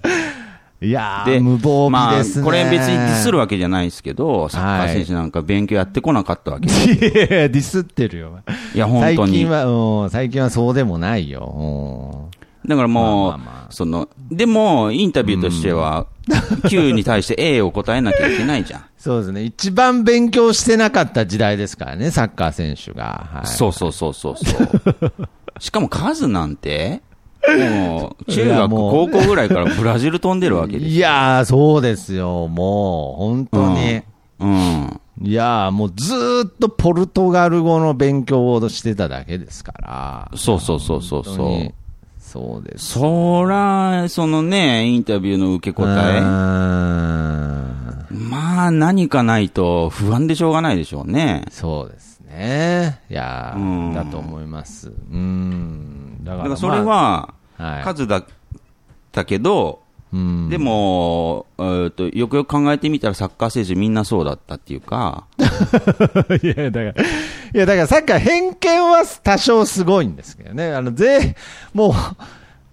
[0.81, 6.87] いやー、で、無防まあ備ですね。、これ別にディスるわけじゃないですけど、サッカー選手なんか勉強やってこなかったわけです。
[6.89, 8.39] いやいやディスってるよ。
[8.73, 9.49] いや、本当に最近。
[9.49, 12.29] は、うん、最近はそうでもないよ。
[12.65, 16.07] だからもう、まあまあまあその、でも、インタビューとしては、
[16.69, 18.85] Q に対して A を答えなきゃいけないじゃん。
[18.97, 19.43] そうですね。
[19.43, 23.27] 一番勉強してなかった時代ですからね、サッカー選手が。
[23.33, 25.29] はい、そうそうそうそうそう。
[25.59, 27.01] しかも数なんて、
[27.47, 30.89] もう、中学、高校ぐらいからブラジル飛んでるわけですよ。
[30.89, 32.47] いやー、そうですよ。
[32.47, 34.01] もう、本当に。
[34.39, 35.01] うん。
[35.21, 40.31] いやー、もうずーっとポルトガル語の勉強をしてただけですから。
[40.35, 41.73] そうそうそうそうそう。
[42.19, 42.99] そうです。
[42.99, 46.21] そら、そのね、インタビューの受け答え。
[48.11, 51.45] まあ、何かないと不安でしょうがないでしょうね。
[51.49, 53.01] そうですね。
[53.09, 54.91] いやーうんだと思います。
[55.11, 56.08] うん。
[56.29, 57.33] だか、ららそれは、
[57.83, 58.25] 数だっ
[59.11, 65.25] たけど、うんでも、えーと、よくよく考えてみたらサッカー選手みんなそうだったっていうか、
[66.41, 67.05] いや、だから、い
[67.53, 70.73] や、だからサッカー偏見は多少すごいんですけどね。
[70.73, 71.35] あの、ぜ、
[71.75, 71.93] もう、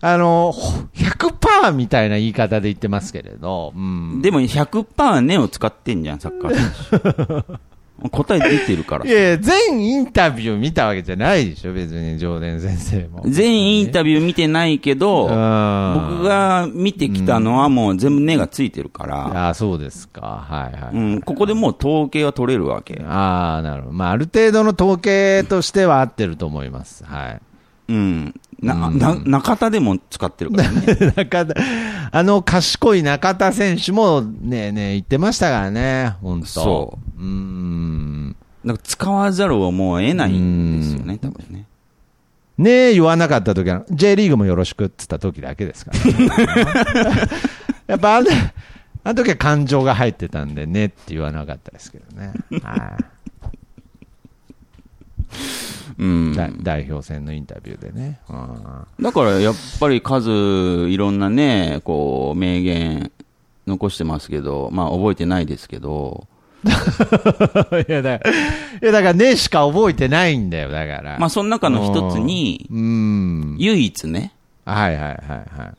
[0.01, 0.55] あの、
[0.95, 4.23] 100%みたいな言い方で言ってますけれど、うん。
[4.23, 7.61] でも100%根を使ってんじゃん、サッカー選手。
[8.11, 9.11] 答え出てるからい。
[9.11, 13.23] やいや、全インタビュー見たわけじゃないでしょ、別に、ジョーデン先生も。
[13.27, 20.47] 全インタビュー見てないけど、僕僕、が見てきたのはもう全部根がついてるから、ああ、そうですか。
[20.49, 20.95] はいはい。
[20.95, 23.03] うん、ここでもう統計は取れるわけ。
[23.07, 23.95] ああ、なるほど。
[23.95, 27.05] まあ、ある程度の統計としては合ってると思います。
[27.05, 27.41] はい。
[27.89, 28.35] うん。
[28.63, 31.13] な、うんな、中田でも使ってるからね。
[31.17, 31.55] 中田、
[32.11, 36.47] あの賢い中田選手もね、ね、言ってましたからね、本当。
[36.47, 37.25] そうう。
[37.25, 38.37] ん。
[38.65, 41.67] なんか使わざるをもう得ないんですよね、多分ね。
[42.59, 47.29] ねえ言わなかった時は、J リーグもよろしくって言った時だけですから、ね。
[47.87, 48.29] やっぱあの、
[49.05, 52.33] あの時は感情が入ってたんでねって言わなかったですけどね。
[52.63, 53.16] はい
[55.99, 56.35] うん。
[56.35, 58.21] だ代表戦のインタビューでね。
[58.29, 63.11] うんだからやっぱり数、いろんなね、こう、名言
[63.67, 66.27] 残してますけど、まあ覚えてないですけど、
[66.67, 66.71] い
[67.91, 68.35] や、だから、い
[68.83, 71.19] や、だからねしか覚えてないんだよ、だから。
[71.19, 73.57] まあその中の一つに、うん。
[73.59, 74.33] 唯一ね、
[74.65, 75.75] はいはいはいはい。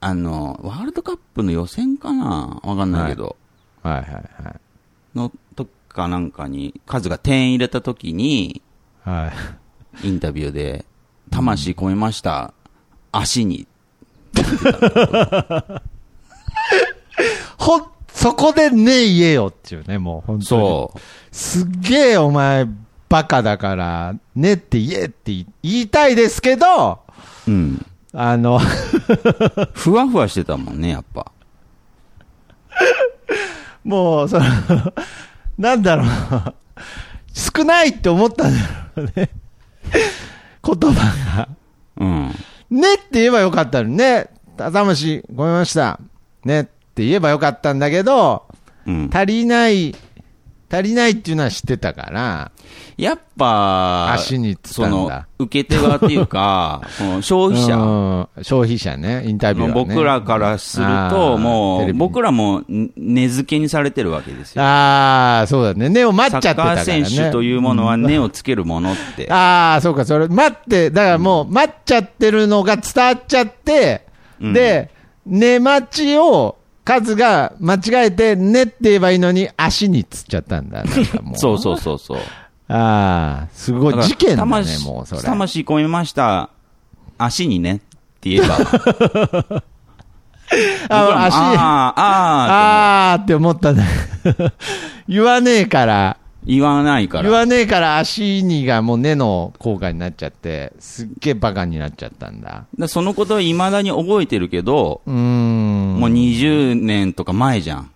[0.00, 2.60] あの、ワールドカップの予選かな？
[2.62, 3.36] わかんないけど、
[3.82, 4.54] はいはいはい。
[5.14, 8.62] の時かなんかに、カズが点入れた時に、
[9.04, 9.32] は
[10.02, 10.08] い。
[10.08, 10.84] インタビューで、
[11.30, 12.52] 魂込めました、
[13.12, 13.66] 足に。
[17.58, 20.44] ほん、そこでね言えよっていうね、もう本当に。
[20.46, 20.98] そう。
[21.32, 22.66] すっげえお前、
[23.08, 25.32] バカだから、ねって言えって
[25.62, 27.00] 言いたいですけど、
[27.46, 27.84] うん。
[28.12, 28.58] あの、
[29.74, 31.30] ふわふわしてたもんね、やっぱ。
[33.84, 34.44] もう、その、
[35.58, 36.54] なんだろう、
[37.32, 38.58] 少ないって思ったんだ
[38.96, 39.30] ろうね。
[40.64, 41.48] 言葉が。
[41.98, 42.34] うん。
[42.70, 44.28] ねって言えばよかったのにね。
[44.56, 45.98] 魂、ごめんました。
[46.44, 48.46] ねって言えばよかったんだけど、
[48.86, 49.10] うん。
[49.12, 49.94] 足りない、
[50.70, 52.52] 足りないっていうのは知ってたから、
[52.96, 59.72] やっぱ、足にその、受け手側っていうか、 その消費者うん消費者ね、インタビューね。
[59.72, 64.62] 僕らからするあと、ーもう、僕らもん根付けにされてるわけですよ。
[64.62, 65.88] ああ、そうだね。
[65.88, 66.84] 根を待っちゃってたからね。
[66.84, 69.32] サッカー選手というものは根をつけるものって。
[69.32, 74.06] ああ、そうか、それ、待って、だからもう、待っちゃってるのが伝わっちゃって、
[74.40, 74.90] うんで、
[75.26, 76.56] 寝待ちを、
[76.90, 80.82] 数が間違えて、ねって言えばいいのに、足につっちゃったんだ。
[80.82, 80.94] なん
[81.38, 82.18] そうそうそうそう。
[82.66, 85.22] ああ、すごい事件だね、魂もうそれ。
[85.22, 86.50] 魂込めました。
[87.16, 87.78] 足にねっ
[88.20, 88.58] て言えば。
[90.50, 93.86] 僕らも足あーああーって思ったね。
[95.08, 96.16] 言わねえから、
[96.50, 97.22] 言わないから。
[97.22, 102.64] 言わねえから足にがもう根の効果になっちゃって、すっげえバカになっちゃったんだ。
[102.76, 106.00] だそのことは未だに覚えてるけど、うーん。
[106.00, 107.90] もう20年とか前じゃん。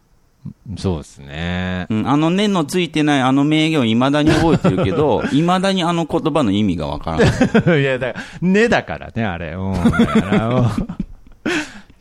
[0.77, 1.87] そうですね。
[1.90, 7.81] うん、あの念のついてないあの名言を未だに覚えてるけど、 未だにあの言葉の意味がわからない。
[7.83, 9.53] いや、だから、根だからね、あれ。
[9.53, 9.75] うん。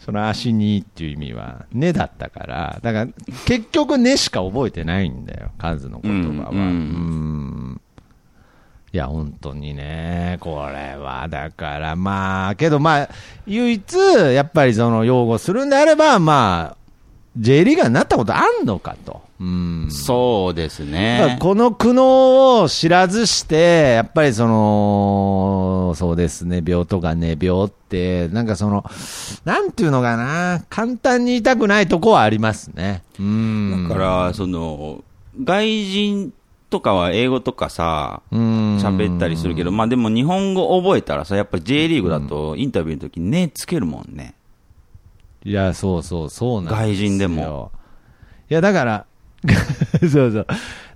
[0.03, 3.11] その足にっていう意味は、根だったから、だから、
[3.45, 6.49] 結局根しか覚えてないんだよ、数の言葉は。
[6.49, 7.81] うんうん
[8.91, 13.09] いや、本当にね、これは、だから、まあ、けどまあ、
[13.47, 16.77] 唯一、やっぱりその、擁護するんであれば、まあ、
[17.37, 19.21] J リーガーになったことあんのかと。
[19.43, 19.87] うん。
[19.91, 21.37] そうですね。
[21.41, 28.85] この苦悩を知らずして、やっぱりその、そうですね、病とか寝病って、なんかその、
[29.43, 33.03] なんていうのかな、簡単に言いたくないとこはありますね。
[33.19, 33.89] うん。
[33.89, 35.03] だから、その、
[35.43, 36.33] 外人
[36.69, 44.35] とかは英語とかさ、うん、喋ったりするけど、まあでも日本語覚えたらさ、やっぱり J リーグだとインタビューの時にねつけるもんね。
[45.43, 46.77] いや、そうそう、そうなんですよ。
[46.77, 47.71] 外人でも。
[48.49, 49.05] いや、だから、
[50.01, 50.47] そうそう。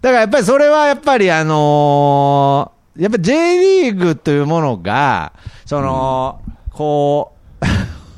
[0.02, 5.32] だからやっぱりそれはやっぱりあのーやっぱ J リーグというものが、
[5.68, 7.66] その、こう、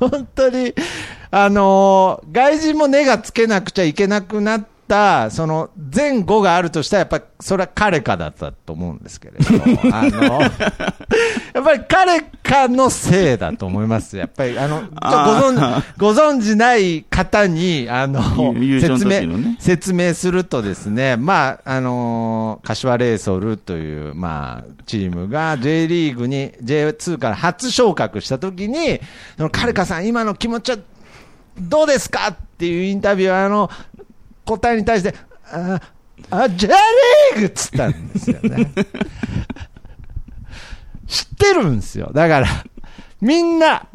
[0.08, 0.74] 本当に、
[1.30, 9.44] あのー外人も根がつけなくちゃいけなくなった、その前後があるとしたら、やっぱりそれは彼かだったと思うんですけれど、
[9.94, 14.16] あの、やっぱり彼かのせいだと思います。
[14.16, 18.20] やっぱり、あの、ご存知、ご存知ない方に、あの、
[18.80, 29.00] 説明、説明するとですね、まあ、あのー柏レイソルという、まあ、チームが J リーグに J2 から初昇格したときに、
[29.36, 30.78] そのカルカさん、今の気持ちは
[31.58, 32.28] どうですか？
[32.28, 33.70] っていうインタビューは、あの、
[34.58, 35.14] 答えに対して、
[35.52, 35.80] あ、
[36.30, 38.72] あ、J リーグっつったんですよね。
[41.06, 42.10] 知ってるんですよ。
[42.12, 42.46] だから、
[43.20, 43.86] みんな、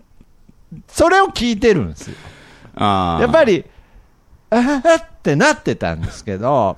[0.87, 2.15] それを聞いてるんですよ。
[2.75, 3.21] ああ。
[3.21, 3.65] やっぱり、
[4.49, 6.77] あーってなってたんですけど、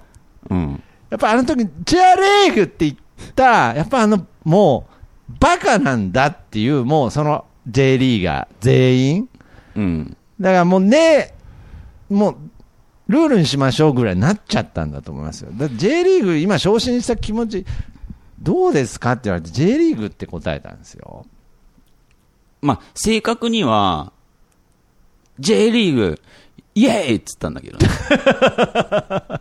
[0.49, 0.83] うん。
[1.09, 4.87] やっぱあの時、チアレーグって言った、やっぱあの、も
[5.29, 9.29] う、バカなんだっていう、もうその J リーガー全員。
[9.75, 10.17] うん。
[10.39, 11.33] だからもうね、
[12.09, 12.37] もう、
[13.07, 15.51] ルールにしましょうぐらいになっちゃったんだと思いますよ。
[15.53, 17.65] だって J リーグ今昇進した気持ち、
[18.39, 21.25] どうですかって言われて J リーグって答えたんですよ。
[22.61, 24.11] まあ、正確には、
[25.39, 26.19] J リーグ、
[26.75, 27.87] イエーイっつったんだけどね。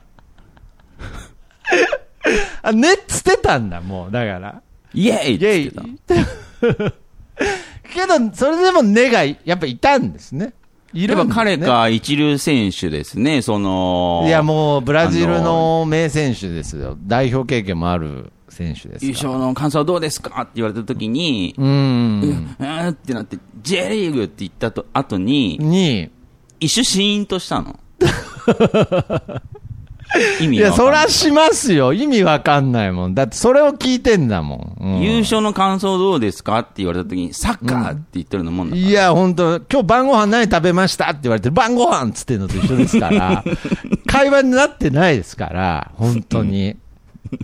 [2.62, 4.11] あ、ねっつってたんだ、もう。
[4.11, 4.62] だから。
[4.95, 6.95] イエーイっつってた。
[7.93, 10.53] けど、それでも根がやっぱいたんですね。
[10.93, 14.24] いやっぱるんですね彼か一流選手ですね、その。
[14.26, 16.97] いや、もう、ブラジルの名選手ですよ。
[17.07, 19.05] 代表経験もある選手です。
[19.05, 20.43] 優勝の感想はどうですか？
[20.43, 21.62] って言われた時に、う。
[21.62, 26.11] うんーんってなって、J リーグって言ったと後に、に、
[26.61, 27.78] 一瞬シーンとしたの。
[30.41, 31.93] 意いや、味いそらしますよ。
[31.93, 33.15] 意味わかんないもん。
[33.15, 34.85] だってそれを聞いてんだもん。
[34.85, 43.45] うん優勝の感想どうですかって言われた時に、サッカーって言ってるのもんだからいや、本当今日晩ご飯何食べましたって言われて、晩ご飯っつってんのと一緒ですから、
[44.07, 46.77] 会話になってないですから、本当に。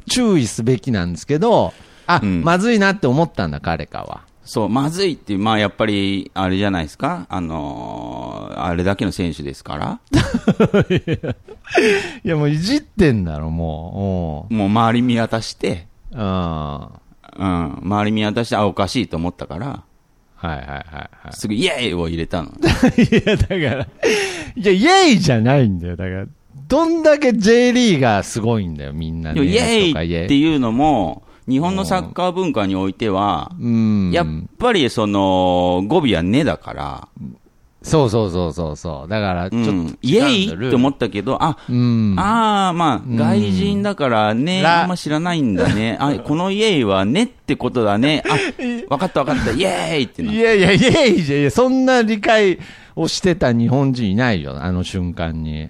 [0.08, 1.72] 注意すべきなんですけど、
[2.06, 4.20] あ、うんまずいなって思ったんだ、彼かは。
[4.44, 10.00] そう、まずいっていう、まあやっぱり、あれじゃないですか、あのーあれだけの選手ですから、
[12.24, 16.18] いや、もういじってんだろ、ももう周り見渡して、う。
[16.18, 16.24] うん。
[16.24, 16.88] うん。
[17.38, 19.84] うん、周り見渡して、あ、おかしいと思ったから、
[20.36, 21.32] はいはいはいはい。
[21.32, 22.50] すぐイエーイを入れたの。
[22.98, 25.96] いや、だから、いや、イェイじゃないんだよ。
[25.96, 26.26] だから、
[26.68, 29.42] どんだけ J リーがすごいんだよ、みんなね。
[29.42, 34.10] イエーイっていうのも、日本のサッカー文化においては、うん。
[34.12, 34.26] やっ
[34.58, 37.08] ぱりその、語尾はねだから、
[37.82, 39.08] そうそうそうそうそう。
[39.08, 42.14] だから、ちょっと、うん、イエーイって思ったけど、あ、うん。
[42.16, 45.96] ああ、まあ、外人だからね、らあんま知らないんだね。
[46.00, 48.22] あ、このイエーイはねってことだね。
[48.30, 48.38] あ、
[48.88, 50.32] わかったわかった、イエーイってな。
[50.32, 52.58] いやいや、イエーイじゃ、いや、そんな理解
[52.94, 55.68] をしてた日本人いないよ、あの瞬間に。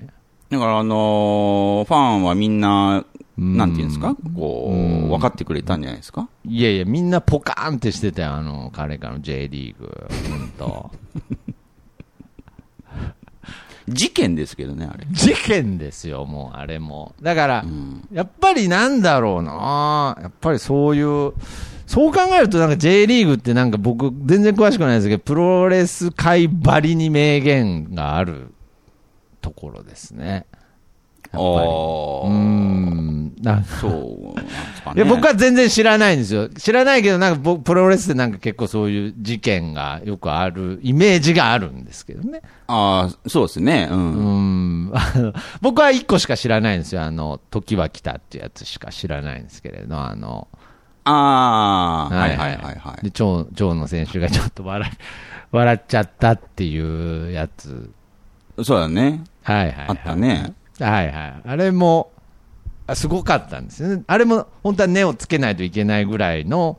[0.50, 3.06] だから、あのーファンはみんな、うん
[3.38, 4.14] なんていうんですか？
[4.36, 6.28] こう分かってくれたんじゃないですか？
[6.44, 10.08] いやいや、みんなポカーンってしてたよ、あの、彼からの J リーグ。
[10.30, 10.90] ほんと。
[13.88, 15.06] 事件ですけどね、あれ。
[15.10, 17.14] 事件ですよ、もう、あれも。
[17.20, 21.32] だから、うんやっぱりなんだろうなやっぱりそういう、
[21.86, 28.52] そう考えるとなんか J リーグってなんか僕全然詳しくないですけど、プロレス界ばりに名言がある
[29.40, 30.46] ところですね。
[31.32, 31.68] やっぱり。
[31.68, 33.34] あうん。
[33.42, 35.00] なんかそうなんですかいね。
[35.02, 36.48] や僕は全然知らないんですよ。
[36.48, 42.42] 知らないけど、なんか僕、プロレスってなんか結構そういう事件がよくある、イメージがあるんですけどね。
[42.68, 43.88] ああ、そうですね。
[43.90, 43.94] う。
[43.94, 44.90] うんん。
[44.94, 47.02] あ の僕は一個しか知らないんですよ。
[47.02, 50.46] あの、時は来たっていうやつしか知らないんですけれど、あの、
[51.04, 53.04] ああ、はいはいはいはい。
[53.04, 54.92] で、蝶、蝶の選手がちょっと笑い、
[55.50, 57.90] 笑っちゃったっていうやつ。
[58.62, 59.24] そうだね。
[59.42, 59.86] はいはい、はい。
[59.88, 60.52] あったね。
[60.78, 61.42] はいはい。
[61.44, 62.12] あれも、
[62.86, 64.04] あすごかったんですよね。
[64.06, 66.78] あれも本当は根をつけないといけないぐらいの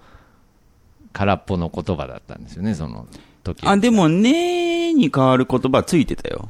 [1.13, 3.07] 空っぽの言葉だったんですよね、その
[3.43, 3.65] 時。
[3.65, 6.49] あ、でも、ねに変わる言葉ついてたよ。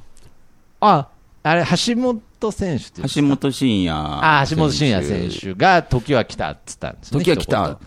[0.80, 1.10] あ、
[1.44, 3.96] あれ、橋本選手って橋本真也。
[3.96, 7.20] あ、橋本真也選手が時は来たって言ったんですね。
[7.20, 7.80] 時は来た一って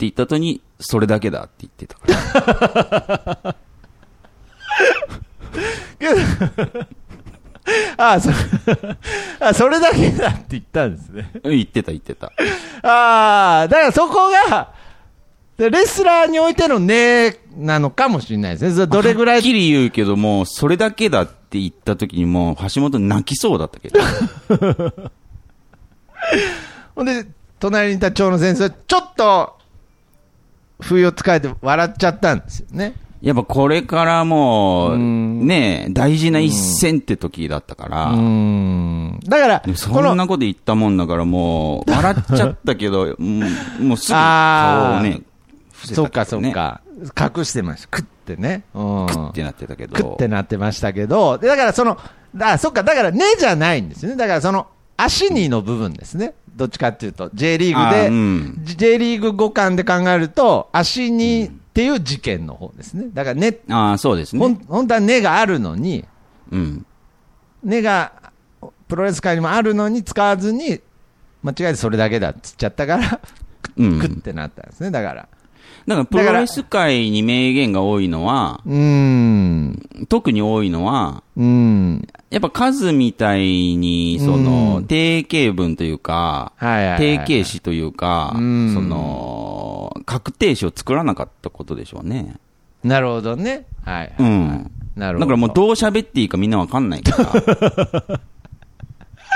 [0.00, 3.56] 言った後に、それだけだって言ってたから。
[7.96, 8.04] 言。
[8.06, 8.36] あそれ、
[9.40, 11.30] あ、それだけだって言ったんですね。
[11.42, 12.32] うん言ってた言ってた。
[12.82, 14.70] ああ、だからそこが、
[15.56, 18.86] でレスラーにおいてのねなのかもしれないですね。
[18.86, 23.98] どれぐらはいっきり言うけども、それだけだって言った時にもう、橋本泣きそうだったけど。
[26.94, 27.26] ほんで、
[27.58, 29.56] 隣にいた長野先生は、ちょっと、
[30.80, 32.94] 不意をつかえて笑っちゃったんですよね。
[33.22, 38.12] やっぱこれからもう、うんね大事な一戦って時だったから。
[39.28, 45.20] だから、そんなこと言ったもんだからもう、笑っちゃったけど、 もうすぐ顔をね、
[45.72, 46.24] 伏せそうか。
[46.24, 46.80] そうか。
[47.18, 47.98] 隠してました。
[47.98, 48.64] 食ってね。
[48.74, 49.06] うん。
[49.06, 49.96] クってなってたけど。
[49.96, 51.98] 食ってなってましたけど、でだからその、
[52.34, 54.16] だそっか、だからねじゃないんですよね。
[54.16, 56.34] だからその、足にの部分ですね。
[56.56, 63.08] どっちかっていうと、J リーグで、うん J リーグ互換で考えると、足にっていう事件の方ですね。
[63.12, 64.60] だからね、ああ、そうですほんね。
[64.66, 66.06] 本当は根があるのに、
[66.50, 66.86] うん。
[67.62, 68.32] 根が
[68.88, 70.80] プロレス界にもあるのに使わずに、
[71.42, 73.20] 間違えてそれだけだっつっちゃったから、
[73.76, 74.00] うん。
[74.00, 74.90] クってなったんですね。
[74.90, 75.28] だから。
[75.86, 80.06] だからプロレス界に名言が多いのは、うーん。
[80.08, 82.08] 特に多いのは、うーん。
[82.30, 92.34] やっぱ数みたいに、そのう、ん定型文というか、定型詞というか、うんその、確定詞を作らなかったことでしょうね。
[92.82, 93.66] なるほどね。
[93.84, 94.14] はい、はい。
[94.18, 94.70] うん。
[94.96, 95.26] なるほど。
[95.26, 98.20] だからもうどう喋っていいかみんなわかんないから。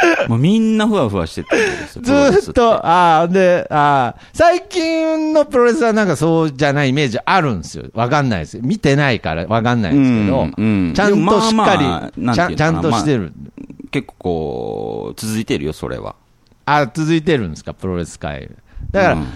[0.29, 2.03] もうみんなふわふわしてたんですよ。
[2.03, 7.85] ずっと、ああ、で、ああ、最近のプロレスはなんかそうじゃないイメージあるんですよ。
[7.95, 8.63] わかんないですよ。
[8.65, 13.33] 見てないからわかんないんですけど、うんうんちゃんとしっかり、まあまあちゃんちゃんとしてる。
[13.91, 16.15] 結構こう、続いてるよ、それは。
[16.67, 18.49] あ続いてるんですか、プロレス界。
[18.91, 19.27] だから、うん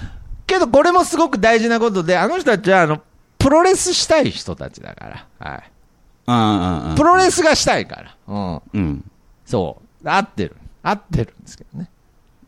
[0.46, 3.00] けどこれもすごく大事なことで、あの人たちは、あの、
[3.38, 5.50] プロレスしたい人たちだから。
[5.50, 6.96] はい。
[6.96, 8.16] プロレスがしたいから。
[8.26, 8.62] うん。
[8.72, 9.10] うん。
[9.44, 9.83] そう。
[10.04, 10.56] 合ってる。
[10.82, 11.90] 合ってるんですけどね。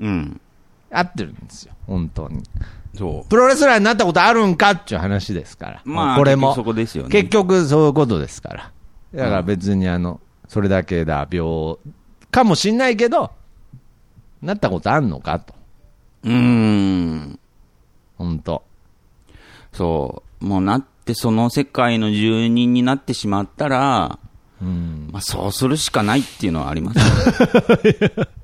[0.01, 0.41] うん。
[0.91, 1.75] 合ってるんですよ。
[1.87, 2.43] 本当に。
[2.97, 3.29] そう。
[3.29, 5.83] プロレスラーになったことあるんかっていう話ですから。
[5.85, 6.49] まあ、これも。
[6.49, 7.11] 結局そこですよね。
[7.11, 8.73] 結局そういうことですから。
[9.15, 11.77] だから別にあの、それだけだ、病、
[12.31, 13.31] かもしんないけど、
[14.43, 15.55] なったことあんのかと。
[16.25, 17.39] うーん。
[18.17, 18.63] 本当
[19.73, 20.45] そう。
[20.45, 24.19] もうなって、その世界の住人になってしまったら、
[24.63, 25.09] うん。
[25.13, 27.05] まあそうするしかないっていうのはありますよ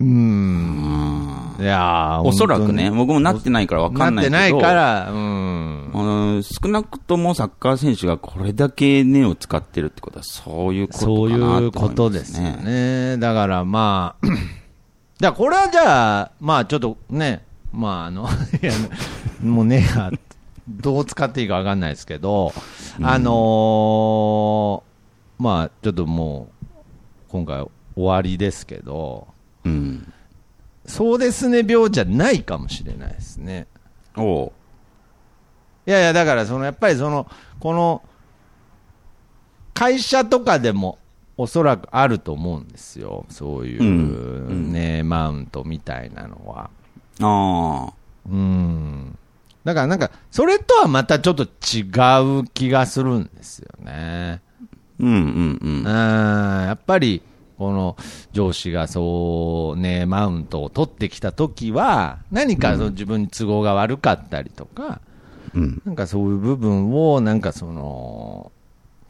[0.00, 1.56] うん。
[1.58, 4.36] いやーおそらくね、本僕もなってないからわ当にかんないけど。
[4.36, 5.90] なってないから、うん。
[5.92, 13.16] うん少なくともサッカー選手がこれだけ根を使ってるってことは、そういうことかなそういうことですよね。
[13.18, 14.26] だからまあ、
[15.18, 18.28] だこれはじゃあ、まあちょっとね、まああの、
[19.42, 20.12] もうね、あ
[20.68, 22.52] どう使っていいかわかんないですけど、
[23.02, 24.88] あのー
[25.42, 26.66] まあちょっともう、
[27.28, 27.64] 今回
[27.94, 29.28] 終わりですけど、
[29.64, 30.12] うん。
[30.84, 33.66] そうですね病じゃないかもしれないですね。
[34.16, 34.52] おう
[35.86, 37.26] いやいや、だから、その、やっぱりその、
[37.60, 38.02] この、
[39.72, 40.98] 会社とかでも、
[41.36, 43.24] おそらくあると思うんですよ。
[43.30, 46.70] そういう、うんね、マウントみたいなのは。
[47.20, 47.92] ああ。
[48.28, 49.17] うん。
[49.68, 51.82] だからなんか、それとはまたちょっと違
[52.40, 54.40] う気がするんですよね。
[54.98, 55.84] うんうんうんうん。。
[55.84, 57.20] やっぱり、
[57.58, 57.94] この
[58.32, 65.02] 上司がそうね、マウントを取ってきたときは、何かその自分に都合が悪かったりとか、
[65.52, 65.82] うん。
[65.84, 68.50] なんかそういう部分を、なんかその、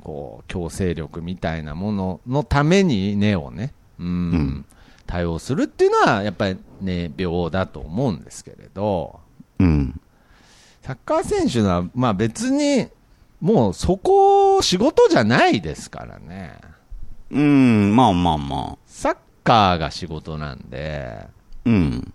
[0.02, 4.64] こう、強制力みたいなもののために根をね、うん、ん
[5.06, 9.20] 対応するっていうのは、やっぱりね、病だと思うんですけれど、
[9.60, 10.00] うん。
[10.82, 12.88] サッカー選手のは、まあ別に、
[13.40, 16.58] もうそこ、仕事じゃないですからね。
[17.30, 18.78] うん、まあまあまあ。
[18.86, 21.26] サッカーが仕事なんで、
[21.64, 22.12] うん。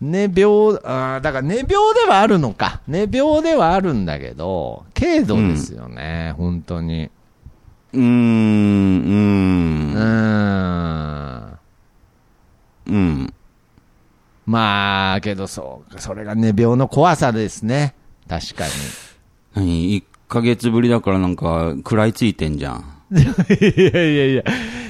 [0.00, 2.80] 寝病、あーだから寝病ではあるのか。
[2.88, 7.10] 寝病ではあるんだけど、軽度ですよね、本当に。
[7.92, 8.04] うーん、うう
[9.92, 9.98] ん、ー
[11.38, 11.58] ん。
[12.86, 13.34] うん。
[14.52, 17.94] まあ、けどそう、それが寝病の怖さですね。
[18.28, 18.70] 確かに。
[19.54, 19.94] 何？
[19.96, 22.84] 一ヶ月ぶりだからなんか、食らいついてんじゃん。
[23.10, 24.44] い やいやいやいや、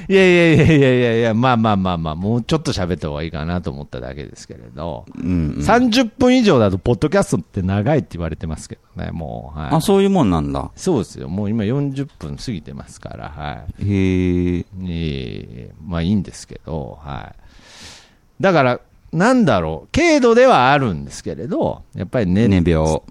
[0.09, 5.63] いやいやいやいやいやまあまあまあまあ、もうちょっと喋った方がいいかなと思っただけですけれど、うん、うん。
[5.63, 9.57] 30分以上だと、ポッドキャストって長いって言われてますけどね、もう。
[9.57, 10.71] はい、あ、そういうもんなんだ。
[10.75, 11.29] そうですよ。
[11.29, 13.85] もう今40分過ぎてますから、はい。
[13.85, 14.59] へえ。
[14.59, 18.43] ええまあいいんですけど、はい。
[18.43, 18.79] だから、
[19.13, 23.01] なんだろう、軽度ではあるんですけれど、やっぱり寝寝病。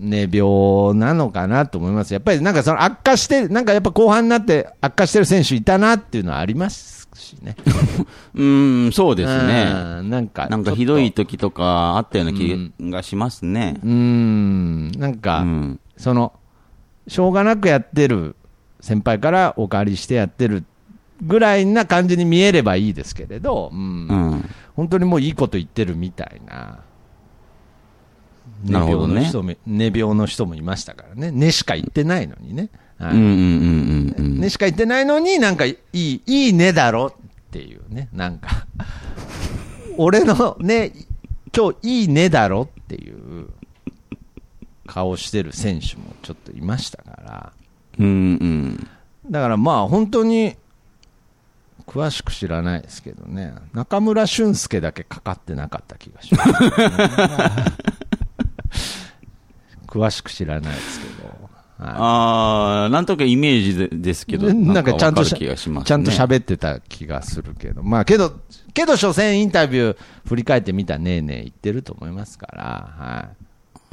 [0.00, 2.12] 寝病なのかなと思います。
[2.12, 7.56] やっぱりなんかその悪化して、なんかやっぱ後半になって悪化してる選手いたなっていうのはありますしね。
[8.34, 9.66] うーん、そうですね。
[10.00, 13.86] うんなんか、なんかひどい時とかあったような気がしますねう。
[13.86, 15.80] ーん、なんうか、ん。
[15.96, 16.32] その、
[17.08, 18.36] しょうがなくやってる
[18.80, 20.64] 先輩からお借りしてやってる
[21.22, 24.50] ぐらいな感じに見えればいいですけれど、うんうん。
[24.76, 26.80] 本当にもういいこと言ってるみたいな。
[28.64, 31.30] なるほどね寝病の人も、寝病の人もいましたからね。
[31.30, 32.70] 寝しか言ってないのにね。
[32.98, 34.40] はいうんうんうんうんうん。
[34.40, 37.12] 寝しか言ってないのに、なんかいい、いい寝だろっ
[37.50, 38.08] ていうね。
[38.12, 38.66] なんか、
[39.96, 40.92] 俺のね、
[41.56, 43.48] 今日いい寝だろっていう
[44.86, 47.52] 顔してる選手もちょっといましたから。
[47.98, 48.88] うんうん。
[49.30, 50.56] だからまあ本当に、
[51.88, 56.52] 詳しく知らないですけどね、中村俊輔だけかかってなかった気がします、
[59.88, 61.28] 詳しく知らないですけど、
[61.78, 65.34] はああ、なんとかイメージでですけど、なんかちゃんとし。
[65.34, 68.38] ちゃんと喋ってた気がするけど、まあけど、
[68.74, 73.30] けど初戦インタビュー振り返ってみたらねえねえ言ってると思いますから、は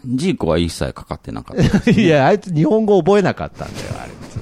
[0.06, 1.64] ジーコは一切かかってなかった。
[1.91, 1.93] い。
[1.96, 4.36] いや、あいつ日本語覚えなかったんだよ、あいつ。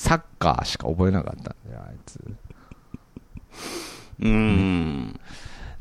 [0.00, 2.18] サッカーしか覚えなかったんだよ、あいつ。
[4.22, 5.20] うん。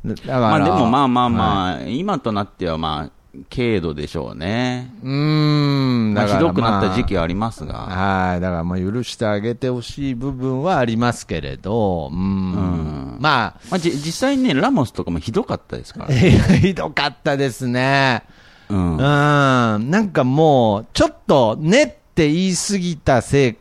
[0.05, 3.11] だからまあでもまあまあまあ、今となってはまあ、
[3.49, 4.93] 軽度でしょうね。
[5.03, 7.21] うーん、まあ、だからひどくなった時期は。
[7.21, 7.73] はありますが。
[7.73, 16.13] はい、だからまあ許してあげてほしい部分はありますけれど、うん、うんまあ、まあ、じ実際にね、ラモスとかもひどかったですから。
[16.59, 18.23] ひどかったですね。
[18.67, 18.97] うんうん、。
[18.97, 23.53] なんかもう、ちょっとねって言い過ぎたせい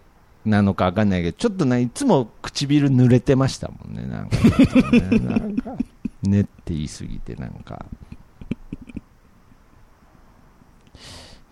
[0.48, 4.36] なのかわかんないけど、ちょっとね、いつも唇濡れてましたもんね、なんか
[4.92, 5.72] ね、なんか、
[6.22, 7.84] ねって言い過ぎて、なんか。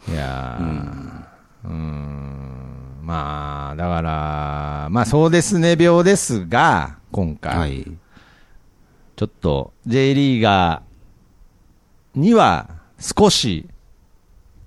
[0.09, 7.85] いやー、うーん、まあ、だから、まあそうですね、病ですが、今回、はい。
[9.17, 12.69] ちょっと J リーガーには
[12.99, 13.69] 少し、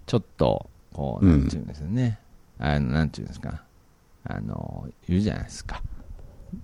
[0.05, 1.31] ちょっと、こう、うん。
[1.31, 2.19] なんていうんですかね、
[2.57, 3.63] あの、なんていうんですか、
[4.25, 5.81] あの、言うじゃないですか。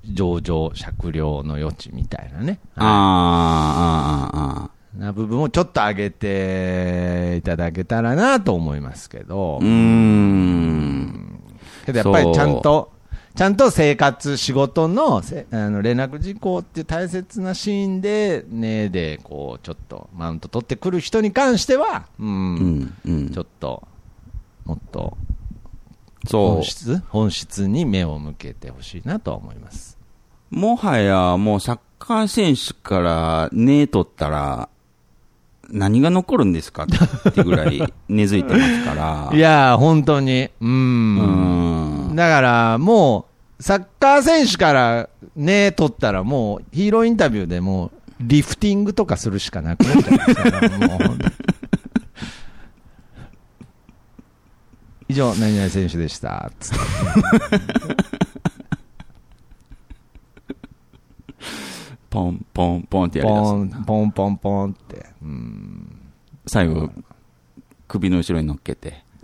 [0.03, 2.60] 上場酌量の余地みたいなね。
[2.76, 4.76] ああ、ああ、ああ。
[4.97, 11.39] な部分をちょっと上げていただけたらなと思いますけどうー、ん。
[11.86, 12.93] けどやっぱりちゃんと、
[13.36, 22.93] ちゃんと生活、仕事のせあの連絡事項っていう大切なシーンで、ねで、こう、ちょっとマウント取ってくる人に関しては、うん、うん。
[23.06, 23.41] うんちょ。
[23.41, 23.86] っと、
[24.64, 25.44] もっとそ
[26.32, 29.97] 本質、本質に目を向けてほしいなとは思います。
[30.51, 30.55] う。
[30.55, 34.69] もはや、もうサッカー選手からね取ったら、
[35.69, 36.84] 何が残るんですか？
[36.84, 39.30] ってぐらい根付いてますから。
[39.36, 40.51] いやー、本当に、う。
[40.61, 42.15] うんん。
[42.15, 43.26] だから、も
[43.59, 51.19] う、サッカー選手からね、取ったら、もう、ヒーローインタビューでもう、リフティングとかするしかなくなっちゃいますから、も う本当に
[55.08, 56.51] 以上、何々選手でした。
[56.60, 56.80] つって
[62.10, 65.06] ポンポンポンってやりだすポン、ポンポンポンって。
[65.22, 65.99] うん。
[66.47, 66.89] 最後、
[67.89, 69.03] 首の後ろに乗っけて。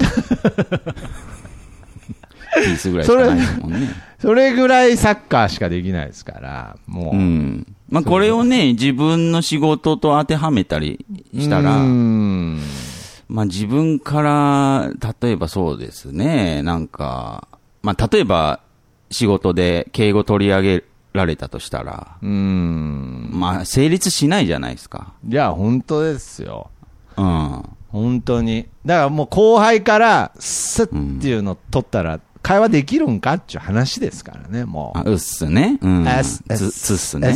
[2.54, 3.90] ピースぐらいしかないですもんね。
[4.20, 7.16] それぐらいサッカーしかできないですから、もう。
[7.16, 7.66] うん。
[7.90, 12.60] まあ、これをね、自分の仕事と当てはめたりしたら、うん。
[13.32, 17.48] まあ、自分から、例えばそうですね、なんか、
[17.82, 18.60] まあ、例えば、
[19.10, 23.30] 仕事で敬語取り上げられたとしたら、うん。
[23.32, 25.14] まあ、成立しないじゃないですか。
[25.26, 26.72] いや、本当ですよ。
[27.16, 27.64] うん。
[27.88, 28.68] 本当に。
[28.86, 35.00] だからもう後輩から、スッっていうの取ったら、会話できるんかっていう話ですからね、もう。
[35.00, 35.80] あうっすね。
[35.82, 36.06] うん。
[36.06, 37.34] エスつ、つっすね。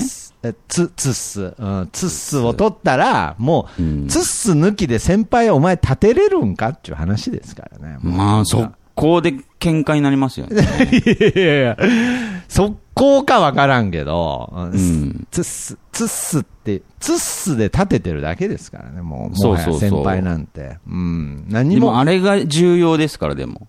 [0.48, 1.54] エスえつ、つっす。
[1.58, 7.98] うん、つっすを取ったら、もう、うんつっす抜きで先輩お前立てれるんかっていう話ですからね。
[8.02, 10.64] まあ、速攻で喧嘩になりますよね。
[11.36, 11.78] いやいや、
[12.48, 20.78] 速攻かわからんけど、んつっす、つっすって、つっすで立ててるだけですからね、もう、もはやそうそうそう先輩なんて。
[20.88, 21.46] うん。
[21.50, 23.68] 何でもも、あれが重要ですから、でも。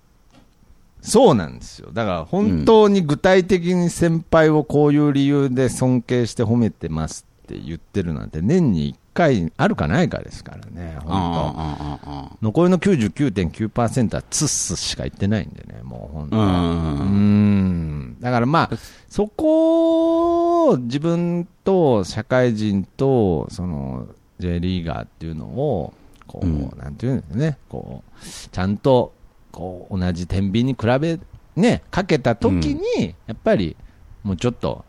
[1.07, 1.91] そうなんですよ。
[1.93, 11.57] だから本当に具体的に先輩をこういう理由で尊敬して褒めてますって言ってるなんて年に1回あるかないかですからね、本
[12.03, 12.37] 当。
[12.43, 16.37] 残りの99.9%はツッスしか言ってないんでね、もう本当。
[16.43, 16.43] あ。
[16.43, 17.05] う。
[17.05, 18.17] うんん。
[18.21, 18.77] だからまあ、
[19.09, 24.07] そこを自分と社会人と、その、
[24.39, 25.95] J リーガーっていうのを、
[26.27, 29.13] こう、うんなんていうんですかね、こう、ちゃんと、
[29.57, 31.19] こう、同じ天秤に比べ、
[31.57, 33.75] ね、かけたときに、やっぱり、
[34.23, 34.85] もうちょっと、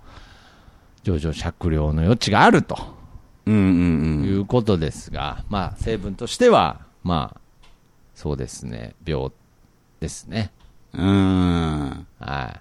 [1.03, 2.77] 上場酌量の余地があると
[3.45, 3.63] うんうんう
[4.23, 4.25] ん。
[4.25, 7.39] いうことですが、まあ、成分としては、まあ、
[8.13, 9.31] そうですね、病
[10.01, 10.51] ですね。
[10.93, 12.05] うん。
[12.19, 12.59] は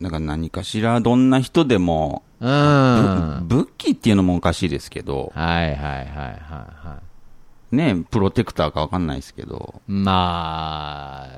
[0.00, 0.04] い。
[0.04, 3.48] だから何かしら、どんな人でも、うん。
[3.48, 7.00] 武器っていうのもおかしいですけどい、はいはいはいは
[7.70, 9.92] ね、プロテクターかわかんないですけど、い。
[9.92, 11.28] まあ、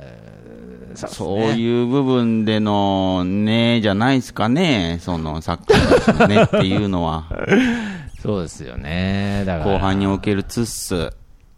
[1.08, 7.24] そういう部分でのね、じゃないですかね、そのサッカーのねっていうのは、
[8.22, 9.44] そうですよね。
[9.46, 9.72] だから。
[9.72, 11.10] 後半におけるツッス、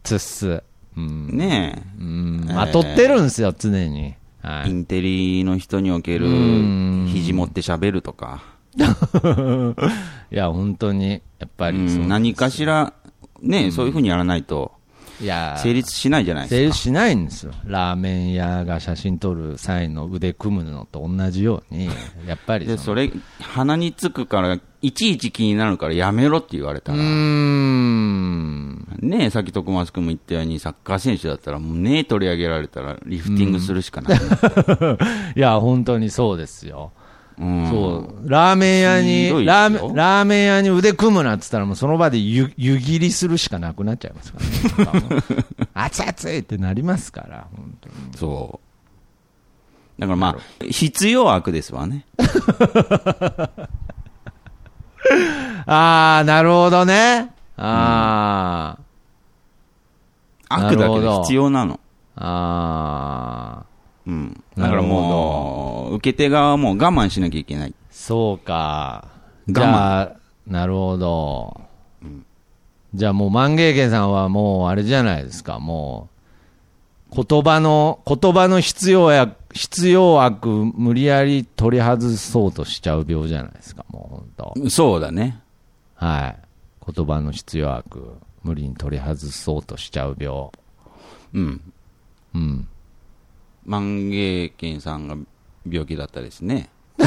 [0.02, 0.62] つっす。
[0.96, 1.28] うん。
[1.36, 2.46] ねうん。
[2.48, 4.14] えーまとってるんですよ、常に。
[4.42, 4.70] はい。
[4.70, 8.42] インテリの人におけるうん肘持って喋るとか、
[10.32, 12.94] いや、本当に、やっぱうり何かしら、
[13.42, 14.72] ね、そういうふうにやらないと
[15.22, 16.58] いや、成立しないじゃないですか。
[16.58, 17.52] 成立しないんですよ。
[17.64, 21.86] ラーメン屋が写真撮る際の腕組むのと同じように、
[22.26, 28.78] やっぱりで、のそれ、鼻につくから、いちいち気になるからやめろって言われたら、ん。
[29.00, 34.18] ねえ、さっき徳松君も言ったように、サッカー選手だったら、もうね取り上げられたら、リフティングするしかない。
[35.36, 36.90] いや、本当にそうですよ。
[37.38, 38.28] うんそう。
[38.28, 44.38] ラーメン屋に、ラーメン、ラーメン屋に腕組むなって言ったらもうその場で湯、湯切りするしかなくなっちゃいますか
[44.84, 45.22] らね。
[45.74, 47.94] 熱い熱いってなりますから、本当に。
[48.16, 48.60] そ
[49.98, 50.00] う。
[50.00, 52.06] だからまあ、必要悪ですわね。
[55.66, 57.32] あー、なるほどね。
[57.56, 58.82] あー。
[60.48, 61.80] 悪だけど必要なの。
[62.16, 64.10] あー。
[64.10, 64.41] うん。
[64.56, 67.74] だからもう、受け手側はもう我慢しなきゃいけない。
[67.90, 69.08] そうか。
[69.48, 70.12] 我慢じゃあ、
[70.46, 71.60] なるほど。
[72.94, 76.08] じゃあもう万芸家さんはもうあれじゃないですか、も
[77.10, 85.40] う、言葉の、言葉の必要や、必要悪無理やり取り外そうとしちゃう病じゃないですか、もう本そうだね。
[85.98, 86.06] 当。
[86.06, 86.38] はい。
[86.94, 90.50] 言葉の必要悪無理に取り外そうとしちゃう病。
[91.34, 91.60] うん。
[92.34, 92.68] うん。
[93.66, 95.16] 万芸軒さんが
[95.68, 96.68] 病気だったですね。
[96.98, 97.04] や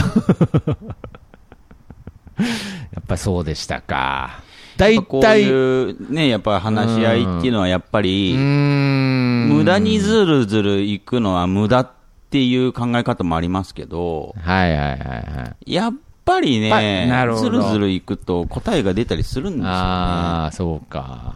[3.00, 4.42] っぱりそうでしたか。
[4.78, 11.92] 大体、いうね、やっぱ話し合いっていうのはやっぱうり、無駄にずるずる行くのは無駄っ
[12.30, 15.74] ていう考え方もありますけど、はいはいはいはい。
[15.74, 15.94] やっ
[16.26, 19.72] ぱりぱねなる、ほどずるずる行くと答えが出たりするんですよね。
[19.72, 21.36] ああ、そうか。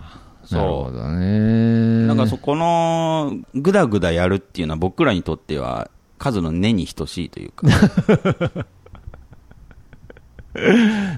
[0.49, 2.07] そうなるほどね。
[2.07, 7.67] なんかそこの、ぐだぐだやるっていうのは僕らにとっては、数の根に等しいというか。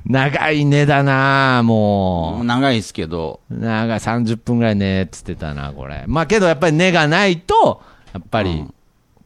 [0.06, 3.58] 長いねだな、ももう長いですけど、う。
[3.58, 6.04] 長い、30分ぐらいねっつってたな、これ。
[6.08, 7.82] まあけどやっぱり根がないと、
[8.14, 8.74] やっぱりうん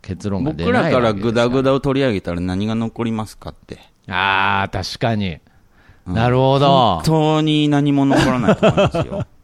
[0.03, 1.71] 結論が出僕ないらからぐだぐだ。
[1.71, 3.79] だを取り上げたら何が残りますかって。
[4.07, 5.39] ああ、確かに。
[6.05, 7.03] うんなるほど本。
[7.03, 9.25] 当に何も残らないと思いますよ。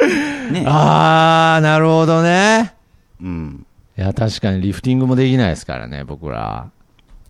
[0.50, 2.74] ねああ、なるほどね。
[3.20, 3.66] うん。
[3.96, 6.70] いや、確かにリフティングもできないですからね、僕ら。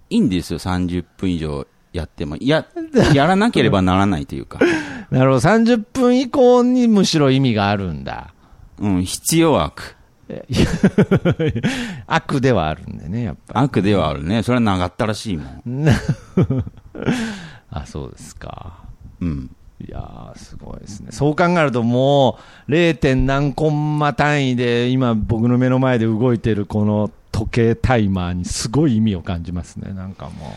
[0.09, 2.37] いいんですよ、30分以上やっても。
[2.37, 2.67] いや、
[3.15, 4.61] やらなければならないというか。
[5.11, 8.33] なるほど、30分以降にむしろ意味があるんだ。
[8.79, 9.97] うん、必要悪。
[12.07, 14.45] 悪ではあるんでね、やっぱ悪ではあるね。
[14.45, 15.85] それは長ったらしいもん。
[15.85, 15.91] り。
[17.71, 18.79] あ、そうですか。
[19.21, 19.51] うん。
[19.87, 21.09] いやー、すごいですね。
[21.11, 22.97] そう考えるともう、0.
[22.97, 30.55] 点何コンマ単位で、今僕の目の前で動いてるこの時計タイマーにすごい意味を感じますね、なんかも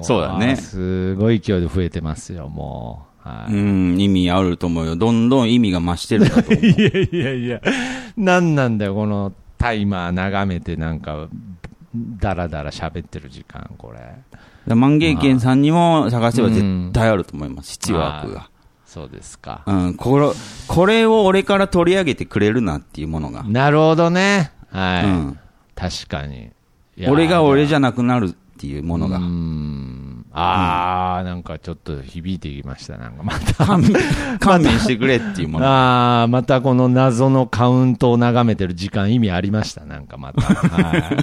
[0.00, 0.02] う。
[0.04, 3.28] そうだねもすごい勢いで増えてますよ、もう。
[3.28, 3.52] はい。
[3.52, 4.96] うん、意味あると思うよ。
[4.96, 6.62] どんどん意味が増してるんだと思う。
[6.64, 7.60] いやいやいや、
[8.16, 11.28] なんなんだよ、このタイマー眺めて、なんか、
[11.94, 13.98] だらだら喋ってる時間、これ。
[14.66, 17.72] 万芸軒さんにも探せば絶対あると思います。
[17.72, 18.48] 必要悪が。
[18.86, 19.62] そうですか。
[19.66, 20.28] うん、これ、
[20.68, 23.42] これを俺から取り上げてくれるなっていうものが。
[23.42, 24.52] なるほどね。
[24.70, 25.04] はい。
[25.06, 25.38] うん。
[25.74, 26.50] 確かに。
[27.08, 29.24] 俺が俺じゃゃなくなるっていうものがうー。
[29.24, 30.01] ん。
[30.34, 33.66] あー、なんかちょっと響いてきました、なんかまた。
[34.40, 35.66] 勘弁してくれっていうもの。
[35.66, 40.42] あー、またこの謎のカウントを眺めてる時間意味ありました、なんかまた。
[40.42, 41.16] はい。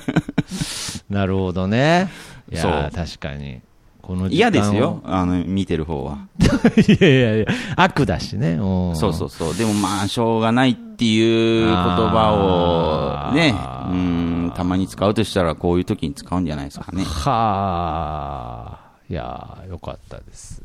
[1.10, 2.10] なるほどね。
[2.52, 3.62] いやー、確かに。
[4.10, 5.02] この時間を嫌ですよ。。
[5.06, 6.18] あの、見てる方は。
[6.78, 7.46] いやいやいや、
[7.76, 8.54] 悪だしね。
[8.54, 9.56] うんそうそうそう。
[9.56, 13.54] でもまあ、しょうがないっていう言葉をね、
[13.92, 17.04] うん、たまに使うとしたらこういう時に使うんじゃないですかね。
[17.04, 20.62] はあ、いやー、よかったです。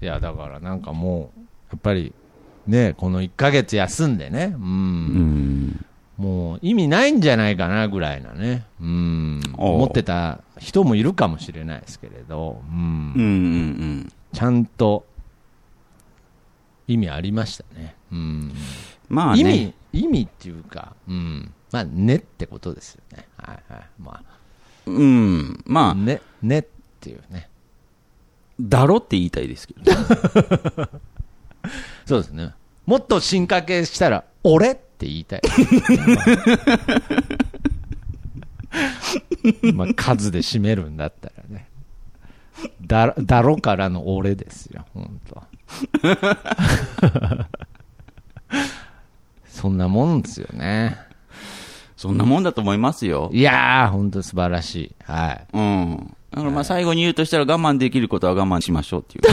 [0.00, 2.12] いや、だからなんかもう、やっぱり、
[2.66, 5.86] ね、この1ヶ月休んでね、うん、うん。
[6.16, 13.28] もう意味ないんじゃないかなぐらいなね、うん、思ってた人もいるかもしれないですけれど、うんうんうんう
[14.04, 14.12] ん。
[14.32, 15.04] ちゃんと
[16.86, 17.96] 意味ありましたね。
[18.12, 18.52] うん
[19.08, 19.40] まあね。
[19.40, 23.26] 意味、意味っていうか、うん、まあ、ねってことですよね。
[23.36, 23.82] はいはい。
[23.98, 24.22] ま
[24.86, 25.62] うん。
[25.66, 26.64] まあ、あ、ね、ねっ
[27.00, 27.48] ていうね。
[28.62, 29.96] だろって言いたいですけどね。
[32.06, 32.54] そうですね。
[32.86, 35.42] もっと進化系したら、俺って言いたい。
[39.74, 41.68] まあ、数で占めるんだったらね。
[42.80, 45.42] だ、だろからの俺ですよ、本当
[49.46, 50.98] そんなもんですよね。
[51.96, 53.30] そんなもんだと思いますよ。
[53.32, 54.94] いやー、本当素晴らしい。
[55.04, 55.46] はい。
[55.52, 56.16] うん。
[56.32, 59.24] だからまあ最後に言うとしたら我慢できることは我慢しましょうっていう。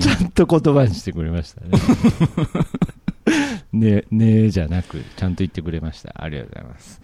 [0.00, 1.70] ちゃんと言葉にしてくれましたね。
[3.72, 6.12] ね、ねえじゃなく、ちゃんと言ってくれました。
[6.16, 7.00] ありがとうございます。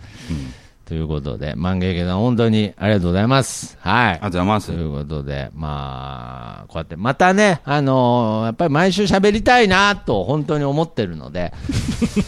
[0.86, 3.76] ということで、万芸家さん、本当にありがとうございます。
[3.80, 4.06] はい。
[4.10, 11.52] ありがとうございますということで、まあ、こうやって、またね、あのーやっぱり毎週喋りたいなと、本当に思ってるので。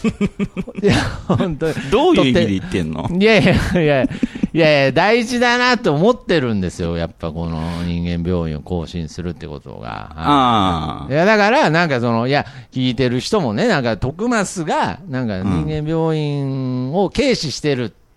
[0.83, 0.93] いや、
[1.25, 1.73] 本当に。
[1.89, 3.09] どういう意味で言ってんの？
[3.17, 4.07] いやいやいや、い
[4.53, 6.97] やいや、大事だなと思ってるんですよ。
[6.97, 10.11] やっぱこの人間病院を更新するってことが。
[10.17, 18.08] あいや、だから、なんかその、いや、聞いてる人もね、なんか、徳増が、なんか人間病院を軽視してるって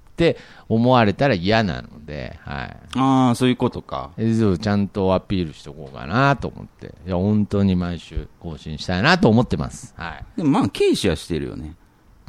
[0.68, 2.76] 思われたら嫌なので、はい。
[2.96, 3.02] あ。
[3.26, 4.12] ああ、そういうことか。
[4.16, 6.94] えそうちゃんとアピールしとこうかなと思って。
[7.06, 9.94] いや、本当に毎週更新したいなと思ってます。
[9.96, 10.24] はい。
[10.36, 11.74] でもまあ、軽視はしてるよね。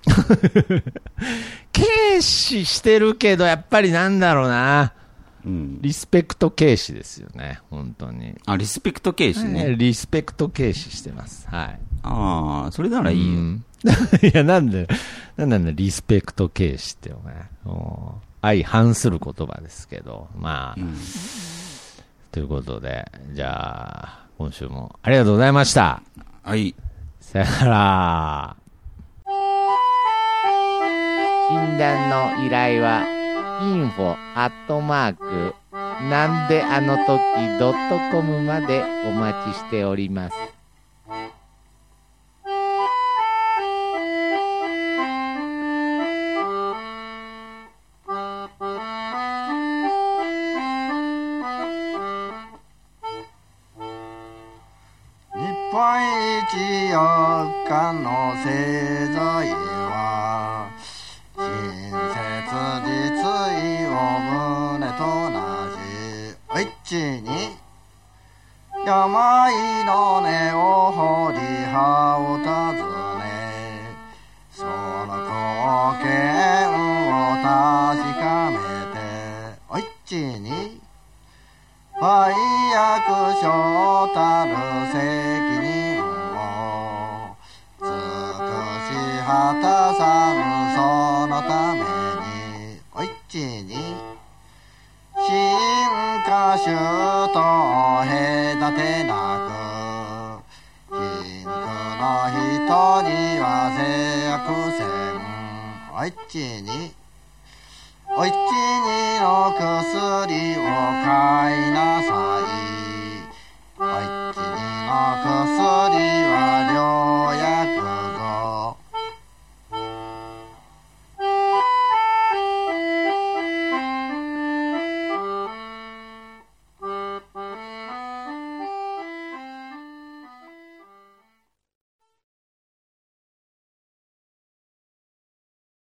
[1.73, 4.93] 軽視してるけど、やっぱりなんだろうな。
[5.45, 5.81] うん。
[5.81, 8.35] リスペクト軽視ですよね、本当に。
[8.45, 9.75] あ、リスペクト軽視ね。
[9.75, 11.47] リスペクト軽視してます。
[11.49, 11.79] はい。
[12.03, 13.39] ああ、それならいいよ。
[13.39, 13.65] うん
[14.23, 14.87] いや、なんで、
[15.35, 17.35] なんなんだ、リスペクト軽視ってお前。
[17.65, 20.95] お相反する言葉ですけど、まあ、うん
[22.31, 26.01] ということで、じゃあ、今週もありがとうございました。
[26.43, 26.73] はい。
[27.19, 28.55] さよなら。
[31.49, 33.05] 診断の依頼は
[33.61, 35.55] info アットマーク
[36.09, 37.07] なんであの時
[37.59, 40.35] ドットコムまでお待ちしております。